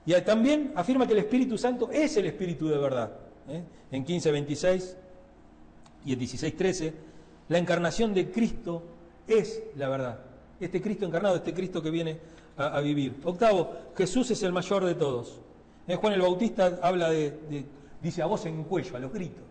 [0.07, 3.13] Y también afirma que el Espíritu Santo es el Espíritu de verdad.
[3.51, 3.63] ¿eh?
[3.93, 4.97] En 15, 26
[6.07, 6.95] y en 16, 13,
[7.51, 8.83] la encarnación de Cristo
[9.29, 10.21] es la verdad.
[10.59, 12.19] Este Cristo encarnado, este Cristo que viene
[12.57, 13.21] a, vivir.
[13.25, 15.39] Octavo, Jesús es el mayor de todos.
[15.87, 17.67] Juan el Bautista habla de
[18.03, 19.45] dice a voz en cuello, a los gritos.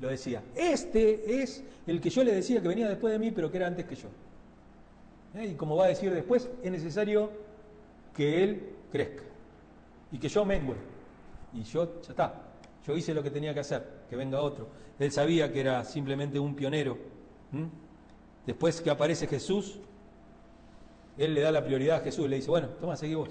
[0.00, 3.50] Lo decía, este es el que yo le decía que venía después de mí, pero
[3.50, 4.08] que era antes que yo.
[5.34, 5.48] ¿Eh?
[5.52, 7.30] Y como va a decir después, es necesario
[8.14, 9.24] que él crezca
[10.12, 10.76] y que yo mengüe.
[11.52, 12.34] Y yo, ya está,
[12.86, 14.68] yo hice lo que tenía que hacer, que venga otro.
[14.98, 16.98] Él sabía que era simplemente un pionero.
[18.46, 19.78] Después que aparece Jesús,
[21.16, 23.30] él le da la prioridad a Jesús, le dice, bueno, toma, seguí vos.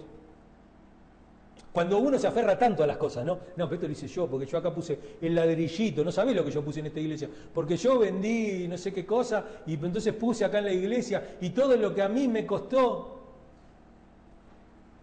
[1.73, 3.39] Cuando uno se aferra tanto a las cosas, ¿no?
[3.55, 6.45] No, pero esto lo hice yo, porque yo acá puse el ladrillito, no sabés lo
[6.45, 10.13] que yo puse en esta iglesia, porque yo vendí no sé qué cosa y entonces
[10.13, 13.23] puse acá en la iglesia y todo lo que a mí me costó.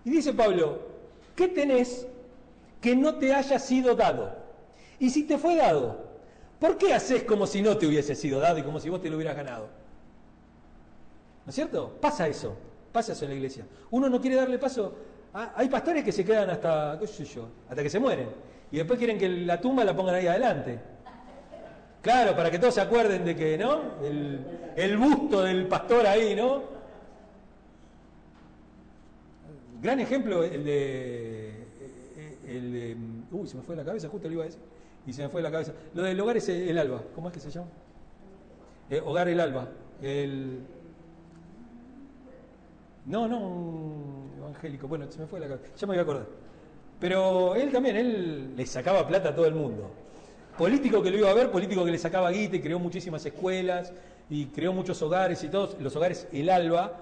[0.05, 0.79] Y dice Pablo,
[1.35, 2.07] ¿qué tenés
[2.81, 4.33] que no te haya sido dado?
[5.01, 5.99] Y si te fue dado,
[6.61, 9.11] ¿por qué haces como si no te hubiese sido dado y como si vos te
[9.11, 9.67] lo hubieras ganado?
[11.45, 11.97] ¿No es cierto?
[12.01, 12.55] Pasa eso,
[12.93, 13.67] pasa eso en la iglesia.
[13.91, 17.49] Uno no quiere darle paso Ah, hay pastores que se quedan hasta, qué sé yo,
[17.69, 18.29] hasta que se mueren.
[18.73, 20.79] Y después quieren que la tumba la pongan ahí adelante.
[22.03, 23.81] Claro, para que todos se acuerden de que, ¿no?
[24.03, 26.63] El, busto del pastor ahí, ¿no?
[29.83, 31.67] Gran ejemplo el de,
[32.47, 32.97] el de...
[33.31, 34.63] Uy, se me fue de la cabeza, justo lo iba a decir.
[35.07, 35.73] Y se me fue de la cabeza.
[35.95, 37.03] Lo del hogar es el alba.
[37.15, 37.69] ¿Cómo es que se llama?
[38.89, 39.69] Eh, hogar el alba.
[40.03, 40.61] El...
[43.07, 44.20] No, no,
[44.83, 46.27] bueno, se me fue la cabeza, ya me voy a acordar.
[46.99, 49.91] Pero él también, él le sacaba plata a todo el mundo.
[50.59, 53.93] Político que lo iba a ver, político que le sacaba guita y creó muchísimas escuelas
[54.29, 55.81] y creó muchos hogares y todos.
[55.81, 57.01] Los hogares El Alba,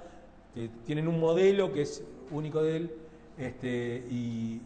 [0.55, 2.95] que tienen un modelo que es único de él.
[3.37, 4.61] Este, y,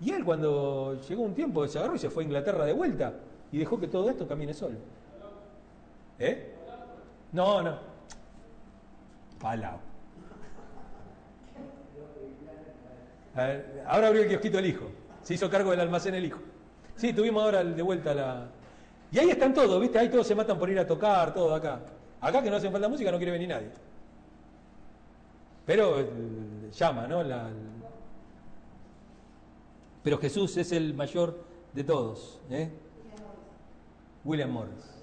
[0.00, 3.14] y él cuando llegó un tiempo se agarró y se fue a Inglaterra de vuelta
[3.52, 4.76] y dejó que todo esto camine solo.
[6.18, 6.54] ¿Eh?
[7.32, 7.78] No, no.
[9.38, 9.87] Palau.
[13.86, 14.90] Ahora abrió el kiosquito el hijo.
[15.22, 16.40] Se hizo cargo del almacén el hijo.
[16.96, 18.48] Sí, tuvimos ahora de vuelta la...
[19.12, 19.98] Y ahí están todos, ¿viste?
[19.98, 21.80] Ahí todos se matan por ir a tocar, todo acá.
[22.20, 23.70] Acá que no hacen falta música no quiere venir nadie.
[25.64, 26.08] Pero eh,
[26.72, 27.22] llama, ¿no?
[30.02, 32.40] Pero Jesús es el mayor de todos.
[32.50, 32.70] ¿eh?
[34.24, 34.98] William Morris.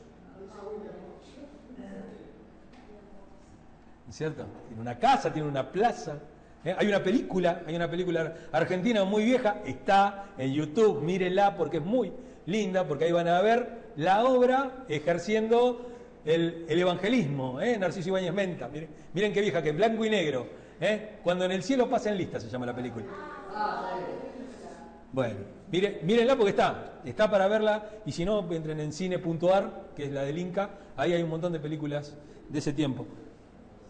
[4.10, 4.46] ¿Cierto?
[4.68, 6.18] Tiene una casa, tiene una plaza.
[6.66, 6.76] ¿eh?
[6.78, 11.84] Hay una película, hay una película argentina muy vieja, está en YouTube, mírenla porque es
[11.84, 12.12] muy
[12.46, 15.92] linda, porque ahí van a ver la obra ejerciendo
[16.26, 17.78] el, evangelismo, ¿eh?
[17.78, 18.70] Narciso Ibáñez Menta,
[19.14, 20.48] miren, qué vieja, que en blanco y negro,
[20.82, 21.20] ¿eh?
[21.24, 23.06] cuando en el cielo pasa en lista se llama la película.
[25.14, 25.40] Bueno,
[25.72, 30.12] miren, mírenla porque está, está para verla y si no, entren en cine.ar, que es
[30.12, 32.18] la del Inca, ahí hay un montón de películas
[32.50, 33.08] de ese tiempo.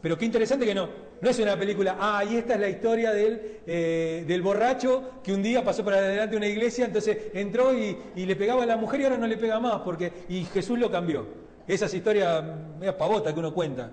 [0.06, 0.88] Pero qué interesante que no,
[1.20, 5.34] no es una película, ah, y esta es la historia del, eh, del borracho que
[5.34, 8.66] un día pasó por adelante de una iglesia, entonces entró y, y, le pegaba a
[8.68, 11.26] la mujer y ahora no le pega más, porque y Jesús lo cambió.
[11.66, 13.90] Esa Esas historias mm, media pavota que uno cuenta,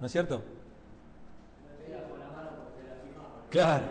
[0.00, 0.42] ¿no es cierto?
[3.48, 3.84] Claro.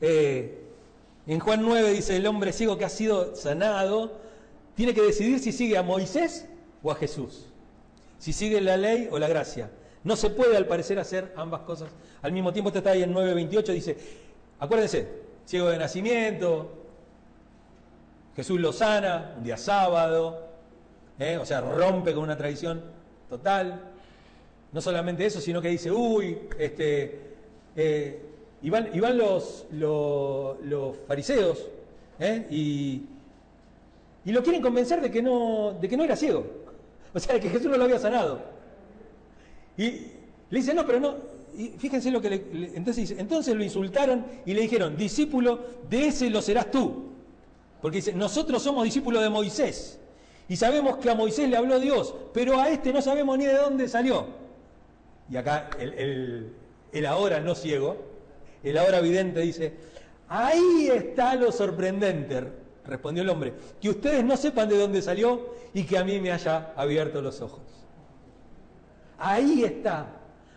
[0.00, 0.68] Eh,
[1.26, 4.20] en Juan 9 dice, el hombre ciego que ha sido sanado,
[4.76, 6.46] tiene que decidir si sigue a Moisés
[6.80, 7.49] o a Jesús
[8.20, 9.70] si sigue la ley o la gracia.
[10.04, 11.90] No se puede, al parecer, hacer ambas cosas
[12.22, 12.68] al mismo tiempo.
[12.68, 13.96] Esto está ahí en 9.28, dice,
[14.58, 15.08] acuérdense,
[15.44, 16.70] ciego de nacimiento,
[18.36, 20.48] Jesús lo sana, un día sábado,
[21.18, 21.38] ¿eh?
[21.38, 22.82] o sea, rompe con una tradición
[23.28, 23.80] total.
[24.72, 27.20] No solamente eso, sino que dice, uy, este,
[27.74, 28.22] eh,
[28.62, 29.66] y, van, los,
[31.08, 31.66] fariseos
[32.18, 32.46] ¿eh?
[32.50, 33.02] y,
[34.26, 36.69] y, lo quieren convencer de que no, de que no era ciego.
[37.14, 38.40] o sea, que Jesús no lo había sanado.
[39.76, 39.82] Y
[40.50, 41.14] le dice, no, pero no,
[41.56, 42.36] y fíjense lo que le,
[42.74, 47.10] entonces dice, entonces lo insultaron y le dijeron, discípulo de ese lo serás tú.
[47.80, 49.98] Porque dice, nosotros somos discípulos de Moisés
[50.48, 53.54] y sabemos que a Moisés le habló Dios, pero a este no sabemos ni de
[53.54, 54.26] dónde salió.
[55.30, 56.52] Y acá el,
[56.92, 57.96] el ahora no ciego,
[58.62, 59.74] el ahora vidente dice,
[60.28, 62.44] ahí está lo sorprendente,
[62.86, 66.32] respondió el hombre, que ustedes no sepan de dónde salió y que a mí me
[66.32, 67.60] haya abierto los ojos.
[69.18, 70.06] Ahí está.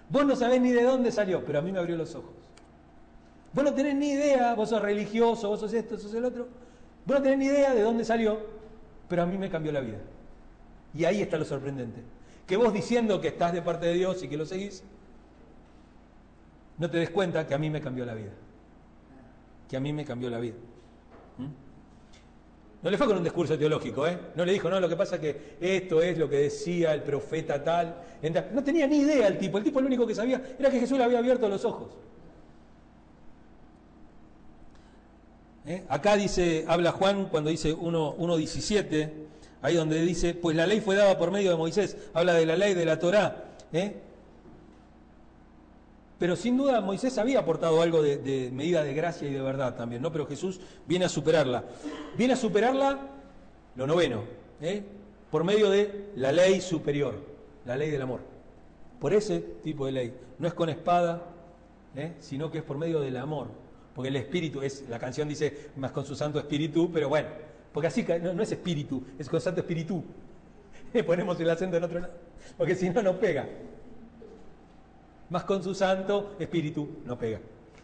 [0.09, 2.31] Vos no sabés ni de dónde salió, pero a mí me abrió los ojos.
[3.53, 6.47] Vos no tenés ni idea, vos sos religioso, vos sos esto, sos el otro.
[7.05, 8.39] Vos no tenés ni idea de dónde salió,
[9.07, 9.99] pero a mí me cambió la vida.
[10.93, 12.01] Y ahí está lo sorprendente.
[12.47, 14.83] Que vos diciendo que estás de parte de Dios y que lo seguís,
[16.77, 18.31] no te des cuenta que a mí me cambió la vida.
[19.69, 20.55] Que a mí me cambió la vida.
[21.37, 21.72] ¿Mm?
[22.83, 24.19] No le fue con un discurso teológico, ¿eh?
[24.35, 27.01] No le dijo, no, lo que pasa es que esto es lo que decía el
[27.01, 27.95] profeta tal.
[28.51, 29.57] No tenía ni idea el tipo.
[29.57, 31.91] El tipo lo único que sabía era que Jesús le había abierto los ojos.
[35.65, 35.85] ¿Eh?
[35.87, 39.09] Acá dice, habla Juan cuando dice 1.17,
[39.61, 42.57] ahí donde dice, pues la ley fue dada por medio de Moisés, habla de la
[42.57, 43.45] ley de la Torá.
[43.71, 43.95] ¿eh?
[46.23, 50.01] Pero sin duda Moisés había aportado algo de, medida de gracia y de verdad también,
[50.01, 50.09] ¿no?
[50.09, 51.65] Pero Jesús viene a superarla.
[52.17, 52.97] Viene a superarla,
[53.75, 54.23] lo noveno,
[54.61, 54.83] ¿eh?
[55.29, 57.15] por medio de la ley superior,
[57.65, 58.21] la ley del amor.
[59.01, 60.13] Por ese tipo de ley.
[60.39, 61.23] No es con espada,
[61.93, 62.13] ¿eh?
[62.21, 63.47] sino que es por medio del amor.
[63.93, 67.27] Porque el espíritu, es, la canción dice más con su santo espíritu, pero bueno,
[67.73, 70.01] porque así no, es espíritu, es con santo espíritu.
[71.05, 72.13] Ponemos el acento en otro lado,
[72.57, 73.45] porque si no, no pega
[75.33, 77.39] más con su santo espíritu no pega.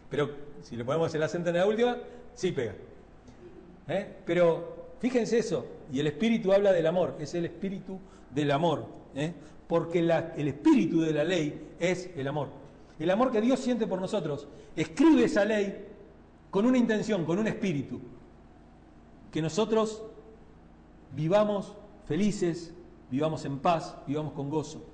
[0.08, 0.30] Pero
[0.62, 1.96] si le ponemos el acento en la última,
[2.32, 2.74] sí pega.
[3.88, 4.18] ¿Eh?
[4.24, 7.98] Pero fíjense eso, y el espíritu habla del amor, es el espíritu
[8.32, 8.86] del amor,
[9.16, 9.32] ¿eh?
[9.66, 12.50] porque el espíritu de la ley es el amor.
[13.00, 15.88] El amor que Dios siente por nosotros escribe esa ley
[16.52, 18.00] con una intención, con un espíritu,
[19.32, 20.04] que nosotros
[21.16, 21.74] vivamos
[22.06, 22.72] felices,
[23.10, 24.84] vivamos en paz, vivamos con gozo.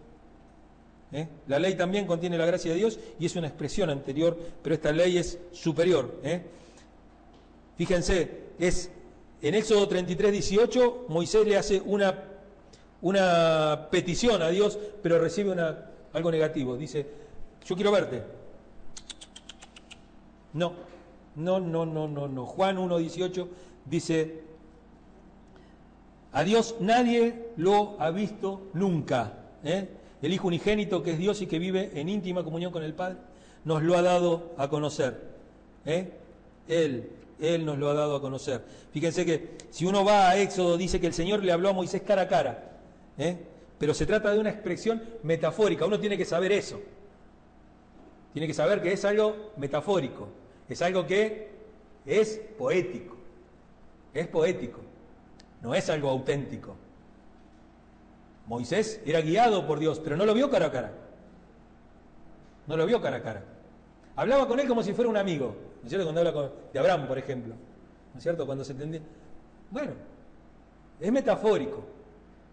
[1.12, 1.28] ¿Eh?
[1.46, 4.92] La ley también contiene la gracia de Dios y es una expresión anterior, pero esta
[4.92, 6.20] ley es superior.
[6.22, 6.42] ¿eh?
[7.76, 8.90] Fíjense, es
[9.42, 12.24] en Éxodo 33, 18, Moisés le hace una,
[13.02, 16.76] una petición a Dios, pero recibe una, algo negativo.
[16.76, 17.06] Dice,
[17.64, 18.22] yo quiero verte.
[20.54, 20.72] No,
[21.36, 22.46] no, no, no, no, no.
[22.46, 23.48] Juan 1, 18
[23.84, 24.40] dice,
[26.32, 29.34] a Dios nadie lo ha visto nunca.
[29.64, 29.88] ¿eh?
[30.22, 33.16] El Hijo unigénito que es Dios y que vive en íntima comunión con el Padre,
[33.64, 35.20] nos lo ha dado a conocer.
[35.84, 36.10] ¿eh?
[36.68, 38.62] Él, Él nos lo ha dado a conocer.
[38.92, 42.02] Fíjense que si uno va a Éxodo, dice que el Señor le habló a Moisés
[42.02, 42.78] cara a cara.
[43.18, 43.36] ¿eh?
[43.78, 45.84] Pero se trata de una expresión metafórica.
[45.84, 46.80] Uno tiene que saber eso.
[48.32, 50.28] Tiene que saber que es algo metafórico.
[50.68, 51.50] Es algo que
[52.06, 53.16] es poético.
[54.14, 54.80] Es poético.
[55.62, 56.76] No es algo auténtico.
[58.46, 60.92] Moisés era guiado por Dios, pero no lo vio cara a cara.
[62.66, 63.44] No lo vio cara a cara.
[64.16, 65.54] Hablaba con él como si fuera un amigo.
[65.82, 66.06] ¿No es cierto?
[66.06, 67.54] Cuando habla con, de Abraham, por ejemplo.
[67.54, 68.46] ¿No es cierto?
[68.46, 69.02] Cuando se entendía.
[69.70, 69.92] Bueno,
[71.00, 71.84] es metafórico.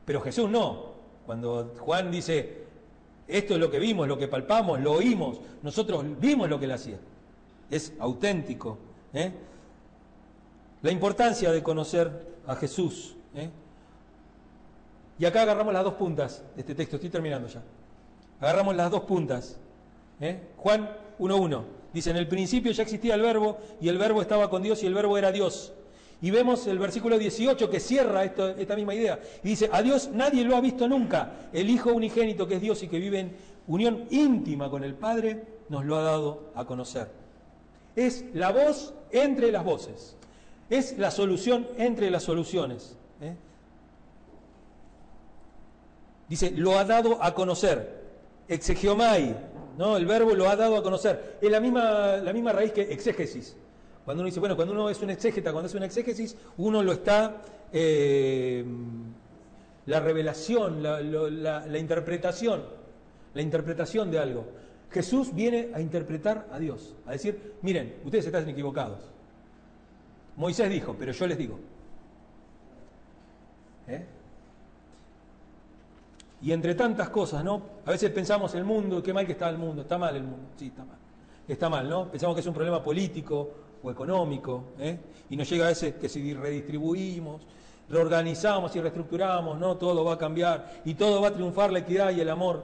[0.05, 0.93] Pero Jesús no.
[1.25, 2.63] Cuando Juan dice,
[3.27, 6.71] esto es lo que vimos, lo que palpamos, lo oímos, nosotros vimos lo que él
[6.71, 6.97] hacía.
[7.69, 8.77] Es auténtico.
[9.13, 9.31] ¿eh?
[10.81, 12.11] La importancia de conocer
[12.45, 13.15] a Jesús.
[13.35, 13.49] ¿eh?
[15.23, 17.63] Y acá agarramos las dos puntas de este texto, estoy terminando ya.
[18.41, 19.57] Agarramos las dos puntas.
[20.19, 20.49] ¿eh?
[20.57, 24.61] Juan 1.1 dice, en el principio ya existía el verbo y el verbo estaba con
[24.61, 25.71] Dios y el verbo era Dios.
[26.21, 29.17] Y vemos el versículo 18 que cierra esta misma idea.
[29.45, 31.47] Y dice, a Dios nadie lo ha visto nunca.
[31.53, 33.31] El Hijo unigénito que es Dios y que vive en
[33.67, 37.07] unión íntima con el Padre, nos lo ha dado a conocer.
[37.95, 40.17] Es la voz entre las voces.
[40.69, 42.97] Es la solución entre las soluciones.
[43.21, 43.37] ¿eh?
[46.33, 48.01] Dice, lo ha dado a conocer.
[48.47, 49.35] Exegeomai,
[49.77, 49.97] ¿no?
[49.97, 51.37] El verbo lo ha dado a conocer.
[51.39, 53.55] Es la misma, la misma raíz que exégesis.
[54.03, 56.91] Cuando uno dice, bueno, cuando uno es un exégeta, cuando es un exégesis, uno lo
[56.91, 57.43] está.
[57.71, 58.65] Eh,
[59.85, 62.63] la revelación, la, interpretación,
[63.35, 64.47] la interpretación de algo.
[64.89, 69.01] Jesús viene a interpretar a Dios, a decir, miren, ustedes están equivocados.
[70.35, 71.59] Moisés dijo, pero yo les digo.
[73.87, 74.03] ¿eh?
[76.43, 77.61] Y entre tantas cosas, ¿no?
[77.85, 79.83] A veces pensamos el mundo, qué mal que está el mundo.
[79.83, 80.97] Está mal el mundo, sí, está mal.
[81.47, 82.11] Está mal, ¿no?
[82.11, 83.49] Pensamos que es un problema político
[83.81, 84.99] o económico, ¿eh?
[85.29, 87.43] Y nos llega a veces que si redistribuimos,
[87.89, 89.77] reorganizamos y reestructuramos, ¿no?
[89.77, 92.61] Todo va a cambiar y todo va a triunfar la equidad y el amor.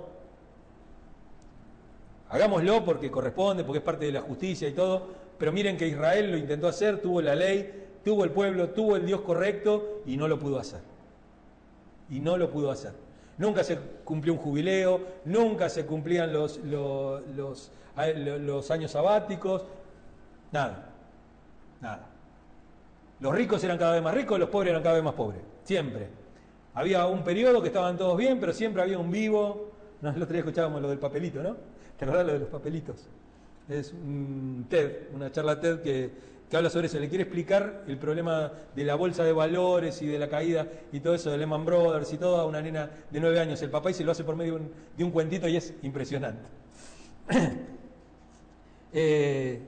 [2.31, 5.07] Hagámoslo porque corresponde, porque es parte de la justicia y todo,
[5.37, 9.05] pero miren que Israel lo intentó hacer, tuvo la ley, tuvo el pueblo, tuvo el
[9.05, 10.81] Dios correcto y no lo pudo hacer.
[12.09, 13.08] Y no lo pudo hacer.
[13.39, 17.71] Nunca se cumplió un jubileo, nunca se cumplían los, los,
[18.69, 19.63] años sabáticos,
[20.51, 20.89] nada,
[21.79, 22.05] nada.
[23.21, 26.09] Los ricos eran cada vez más ricos, los pobres eran cada vez más pobres, siempre.
[26.73, 29.67] Había un periodo que estaban todos bien, pero siempre había un vivo.
[30.01, 31.57] No, el escuchábamos lo del papelito, ¿no?
[31.97, 33.05] ¿Te acordás lo de los papelitos?
[33.67, 36.09] Es un TED, una charla TED que,
[36.49, 40.07] que habla sobre eso, le quiere explicar el problema de la bolsa de valores y
[40.07, 43.19] de la caída y todo eso de Lehman Brothers y todo a una nena de
[43.19, 43.61] nueve años.
[43.61, 44.59] El papá y se lo hace por medio
[44.97, 46.49] de un, cuentito y es impresionante.
[48.91, 49.61] Eh,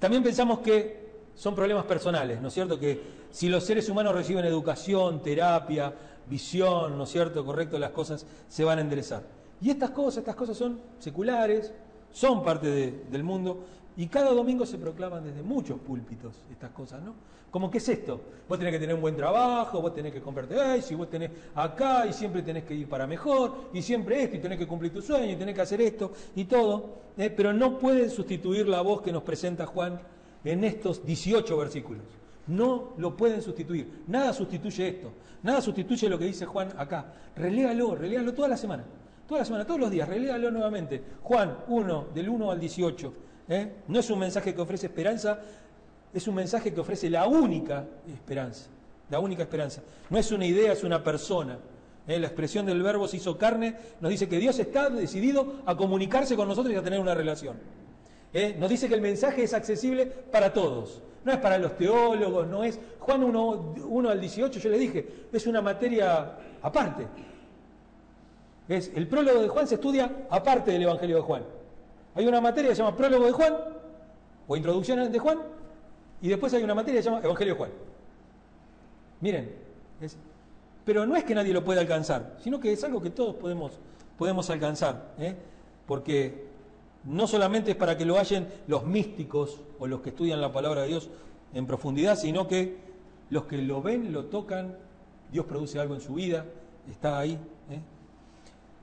[0.00, 1.04] también pensamos que
[1.36, 2.80] son problemas personales, ¿no es cierto?
[2.80, 5.94] Que si los seres humanos reciben educación, terapia,
[6.28, 7.44] visión, ¿no es cierto?
[7.44, 9.22] Correcto, las cosas se van a enderezar.
[9.60, 11.72] Y estas cosas, estas cosas son seculares,
[12.10, 13.64] son parte del mundo,
[13.96, 17.14] y cada domingo se proclaman desde muchos púlpitos estas cosas, ¿no?
[17.50, 20.60] Como que es esto, vos tenés que tener un buen trabajo, vos tenés que comprarte
[20.60, 24.36] ay, si vos tenés acá y siempre tenés que ir para mejor, y siempre esto,
[24.36, 27.30] y tenés que cumplir tu sueño, y tenés que hacer esto, y todo, ¿eh?
[27.30, 30.00] pero no pueden sustituir la voz que nos presenta Juan
[30.44, 32.02] en estos 18 versículos.
[32.46, 34.02] No lo pueden sustituir.
[34.08, 35.12] Nada sustituye esto.
[35.42, 37.12] Nada sustituye lo que dice Juan acá.
[37.36, 38.84] Reléalo, reléalo toda la semana.
[39.26, 41.02] Toda la semana, todos los días, reléalo nuevamente.
[41.22, 43.14] Juan 1, del 1 al 18.
[43.48, 43.72] ¿Eh?
[43.88, 45.40] No es un mensaje que ofrece esperanza,
[46.12, 48.66] es un mensaje que ofrece la única esperanza,
[49.10, 49.82] la única esperanza.
[50.10, 51.58] No es una idea, es una persona.
[52.06, 52.18] ¿eh?
[52.18, 56.36] La expresión del verbo se hizo carne nos dice que Dios está decidido a comunicarse
[56.36, 57.56] con nosotros y a tener una relación.
[58.32, 58.56] ¿eh?
[58.58, 61.02] Nos dice que el mensaje es accesible para todos.
[61.24, 62.78] No es para los teólogos, no es...
[62.98, 67.06] Juan 1, 1 al 18, yo le dije, es una materia aparte.
[68.68, 71.42] Es, el prólogo de Juan se estudia aparte del Evangelio de Juan.
[72.14, 73.54] Hay una materia que se llama Prólogo de Juan,
[74.46, 75.38] o Introducción de Juan,
[76.22, 77.70] y después hay una materia que se llama Evangelio de Juan.
[79.20, 79.54] Miren,
[80.84, 83.72] pero no es que nadie lo pueda alcanzar, sino que es algo que todos podemos,
[84.18, 85.34] podemos alcanzar, ¿eh?
[85.86, 86.44] porque
[87.04, 90.82] no solamente es para que lo hallen los místicos o los que estudian la palabra
[90.82, 91.10] de Dios
[91.52, 92.76] en profundidad, sino que
[93.30, 94.76] los que lo ven, lo tocan,
[95.32, 96.44] Dios produce algo en su vida,
[96.90, 97.32] está ahí.
[97.70, 97.80] ¿eh?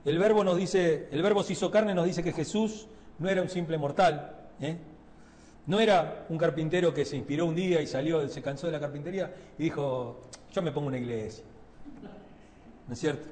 [0.04, 3.42] El verbo nos dice, el verbo se hizo carne nos dice que Jesús no era
[3.42, 4.76] un simple mortal, ¿eh?
[5.66, 8.80] no era un carpintero que se inspiró un día y salió, se cansó de la
[8.80, 11.44] carpintería y dijo, yo me pongo una iglesia.
[12.88, 13.28] ¿No es cierto?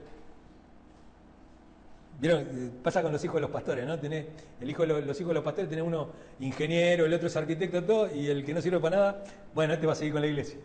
[2.21, 2.43] ¿Vieron?
[2.43, 3.99] Eh, pasa con los hijos de los pastores, ¿no?
[3.99, 4.27] Tenés,
[4.61, 7.83] el hijo de los, hijos de los pastores tiene uno ingeniero, el otro es arquitecto,
[7.83, 9.25] todo, y el que no sirve para nada,
[9.55, 10.59] bueno, este va a seguir con la iglesia.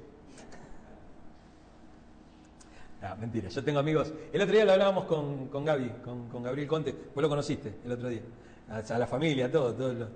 [3.01, 4.13] Ah, mentira, yo tengo amigos.
[4.33, 7.73] El otro día lo hablábamos con, con Gaby, con, con Gabriel Conte, vos lo conociste
[7.85, 8.21] el otro día
[8.69, 10.07] a, la familia, todo, todo lo,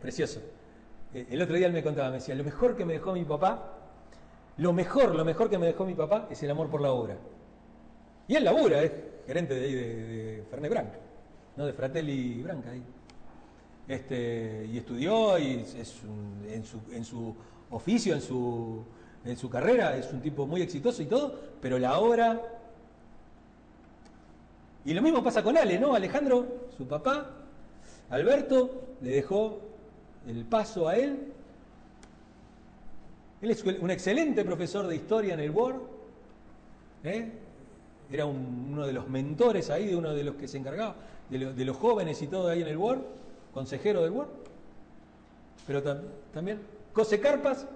[0.00, 0.40] precioso.
[1.14, 3.24] Eh, el otro día él me contaba, me decía, lo mejor que me dejó mi
[3.24, 3.74] papá,
[4.58, 7.16] lo mejor, lo mejor que me dejó mi papá es el amor por la obra.
[8.26, 8.92] Y él labura, es
[9.26, 10.98] gerente de, de, de Branca,
[11.56, 11.66] ¿no?
[11.66, 12.82] de Fratelli Branca ahí.
[13.86, 15.64] Este, y estudió y
[16.50, 17.34] en, su, en su
[17.70, 18.84] oficio, en su,
[19.24, 22.40] en su carrera, es un tipo muy exitoso y todo, pero la obra...
[24.84, 25.94] Y lo mismo pasa con Ale, ¿no?
[25.94, 27.37] Alejandro, su papá,
[28.10, 29.60] Alberto le dejó
[30.26, 31.32] el paso a él.
[33.40, 35.80] Él es un excelente profesor de historia en el Word.
[37.04, 37.30] ¿eh?
[38.10, 40.96] Era uno de los mentores ahí, de uno de los que se encargaba,
[41.30, 43.00] de, los jóvenes y todo ahí en el Word,
[43.52, 44.28] consejero del Word.
[45.66, 45.82] Pero
[46.32, 46.60] también,
[46.92, 47.66] cose carpas,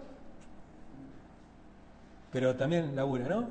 [2.33, 3.49] pero también labura, ¿no?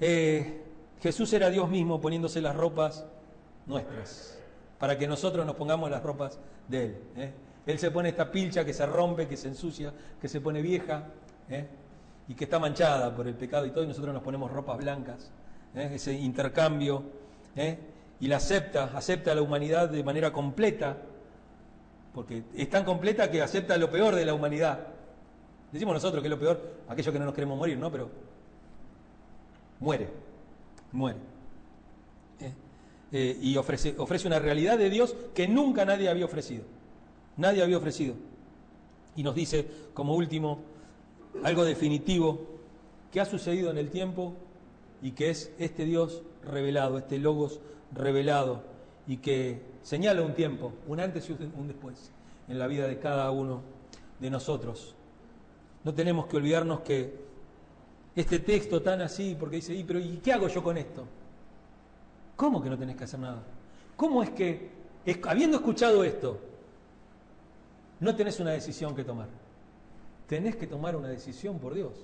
[0.00, 0.62] Eh,
[1.00, 3.04] Jesús era Dios mismo poniéndose las ropas
[3.68, 4.38] nuestras,
[4.78, 6.98] para que nosotros nos pongamos las ropas de Él.
[7.16, 7.32] ¿eh?
[7.66, 11.04] Él se pone esta pilcha que se rompe, que se ensucia, que se pone vieja
[11.50, 11.66] ¿eh?
[12.26, 15.30] y que está manchada por el pecado y todo, y nosotros nos ponemos ropas blancas,
[15.74, 15.90] ¿eh?
[15.94, 17.02] ese intercambio,
[18.20, 20.96] y la acepta, acepta a la humanidad de manera completa,
[22.14, 24.78] porque es tan completa que acepta lo peor de la humanidad.
[25.72, 27.90] Decimos nosotros que es lo peor, aquello que no nos queremos morir, ¿no?
[27.90, 28.10] Pero
[29.80, 30.08] muere,
[30.92, 31.18] muere.
[33.10, 36.64] Eh, y ofrece, ofrece una realidad de Dios que nunca nadie había ofrecido.
[37.36, 38.14] Nadie había ofrecido.
[39.16, 40.60] Y nos dice, como último,
[41.42, 42.46] algo definitivo
[43.12, 44.34] que ha sucedido en el tiempo
[45.02, 47.60] y que es este Dios revelado, este Logos
[47.92, 48.62] revelado
[49.06, 52.12] y que señala un tiempo, un antes y un después
[52.48, 53.62] en la vida de cada uno
[54.20, 54.94] de nosotros.
[55.84, 57.14] No tenemos que olvidarnos que
[58.14, 61.06] este texto tan así, porque dice, ¿y, pero, ¿y qué hago yo con esto?
[62.38, 63.42] ¿Cómo que no tenés que hacer nada?
[63.96, 64.70] ¿Cómo es que,
[65.24, 66.38] habiendo escuchado esto,
[67.98, 69.26] no tenés una decisión que tomar?
[70.28, 71.94] Tenés que tomar una decisión por Dios.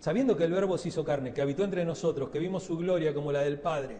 [0.00, 3.12] Sabiendo que el Verbo se hizo carne, que habitó entre nosotros, que vimos su gloria
[3.12, 3.98] como la del Padre,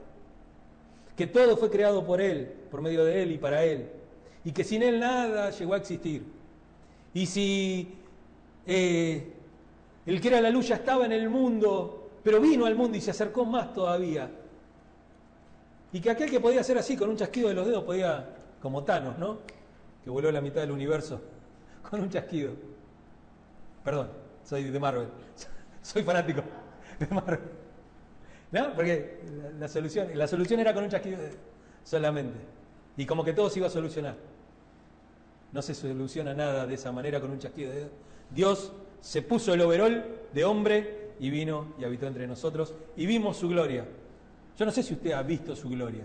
[1.15, 3.91] que todo fue creado por Él, por medio de Él y para Él,
[4.45, 6.25] y que sin Él nada llegó a existir.
[7.13, 7.97] Y si
[8.67, 9.31] eh,
[10.07, 13.01] el que era la luz ya estaba en el mundo, pero vino al mundo y
[13.01, 14.31] se acercó más todavía,
[15.91, 18.85] y que aquel que podía hacer así con un chasquido de los dedos podía, como
[18.85, 19.39] Thanos, ¿no?
[20.05, 21.23] Que voló la mitad del universo
[21.91, 22.53] con un chasquido.
[23.83, 24.11] Perdón,
[24.45, 25.09] soy de Marvel,
[25.83, 26.43] soy fanático
[26.99, 27.41] de Marvel.
[28.53, 28.75] ¿No?
[28.75, 29.21] Porque
[29.59, 31.21] la, solución, la solución era con un chasquido
[31.83, 32.39] solamente.
[32.99, 34.17] Y como que todo se iba a solucionar.
[35.51, 37.93] No se soluciona nada de esa manera con un chasquido de dedos.
[38.29, 40.05] Dios se puso el overol
[40.35, 43.85] de hombre y vino y habitó entre nosotros y vimos su gloria.
[44.57, 46.05] Yo no sé si usted ha visto su gloria,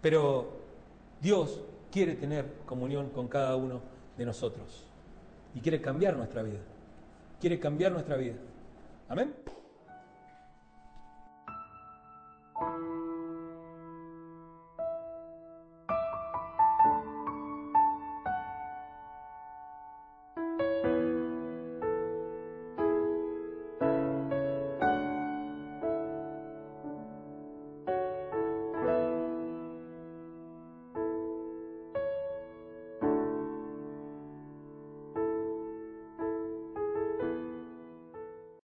[0.00, 0.50] pero
[1.20, 3.80] Dios quiere tener comunión con cada uno
[4.16, 4.84] de nosotros
[5.54, 6.60] y quiere cambiar nuestra vida.
[7.40, 8.36] Quiere cambiar nuestra vida.
[9.08, 9.32] Amén.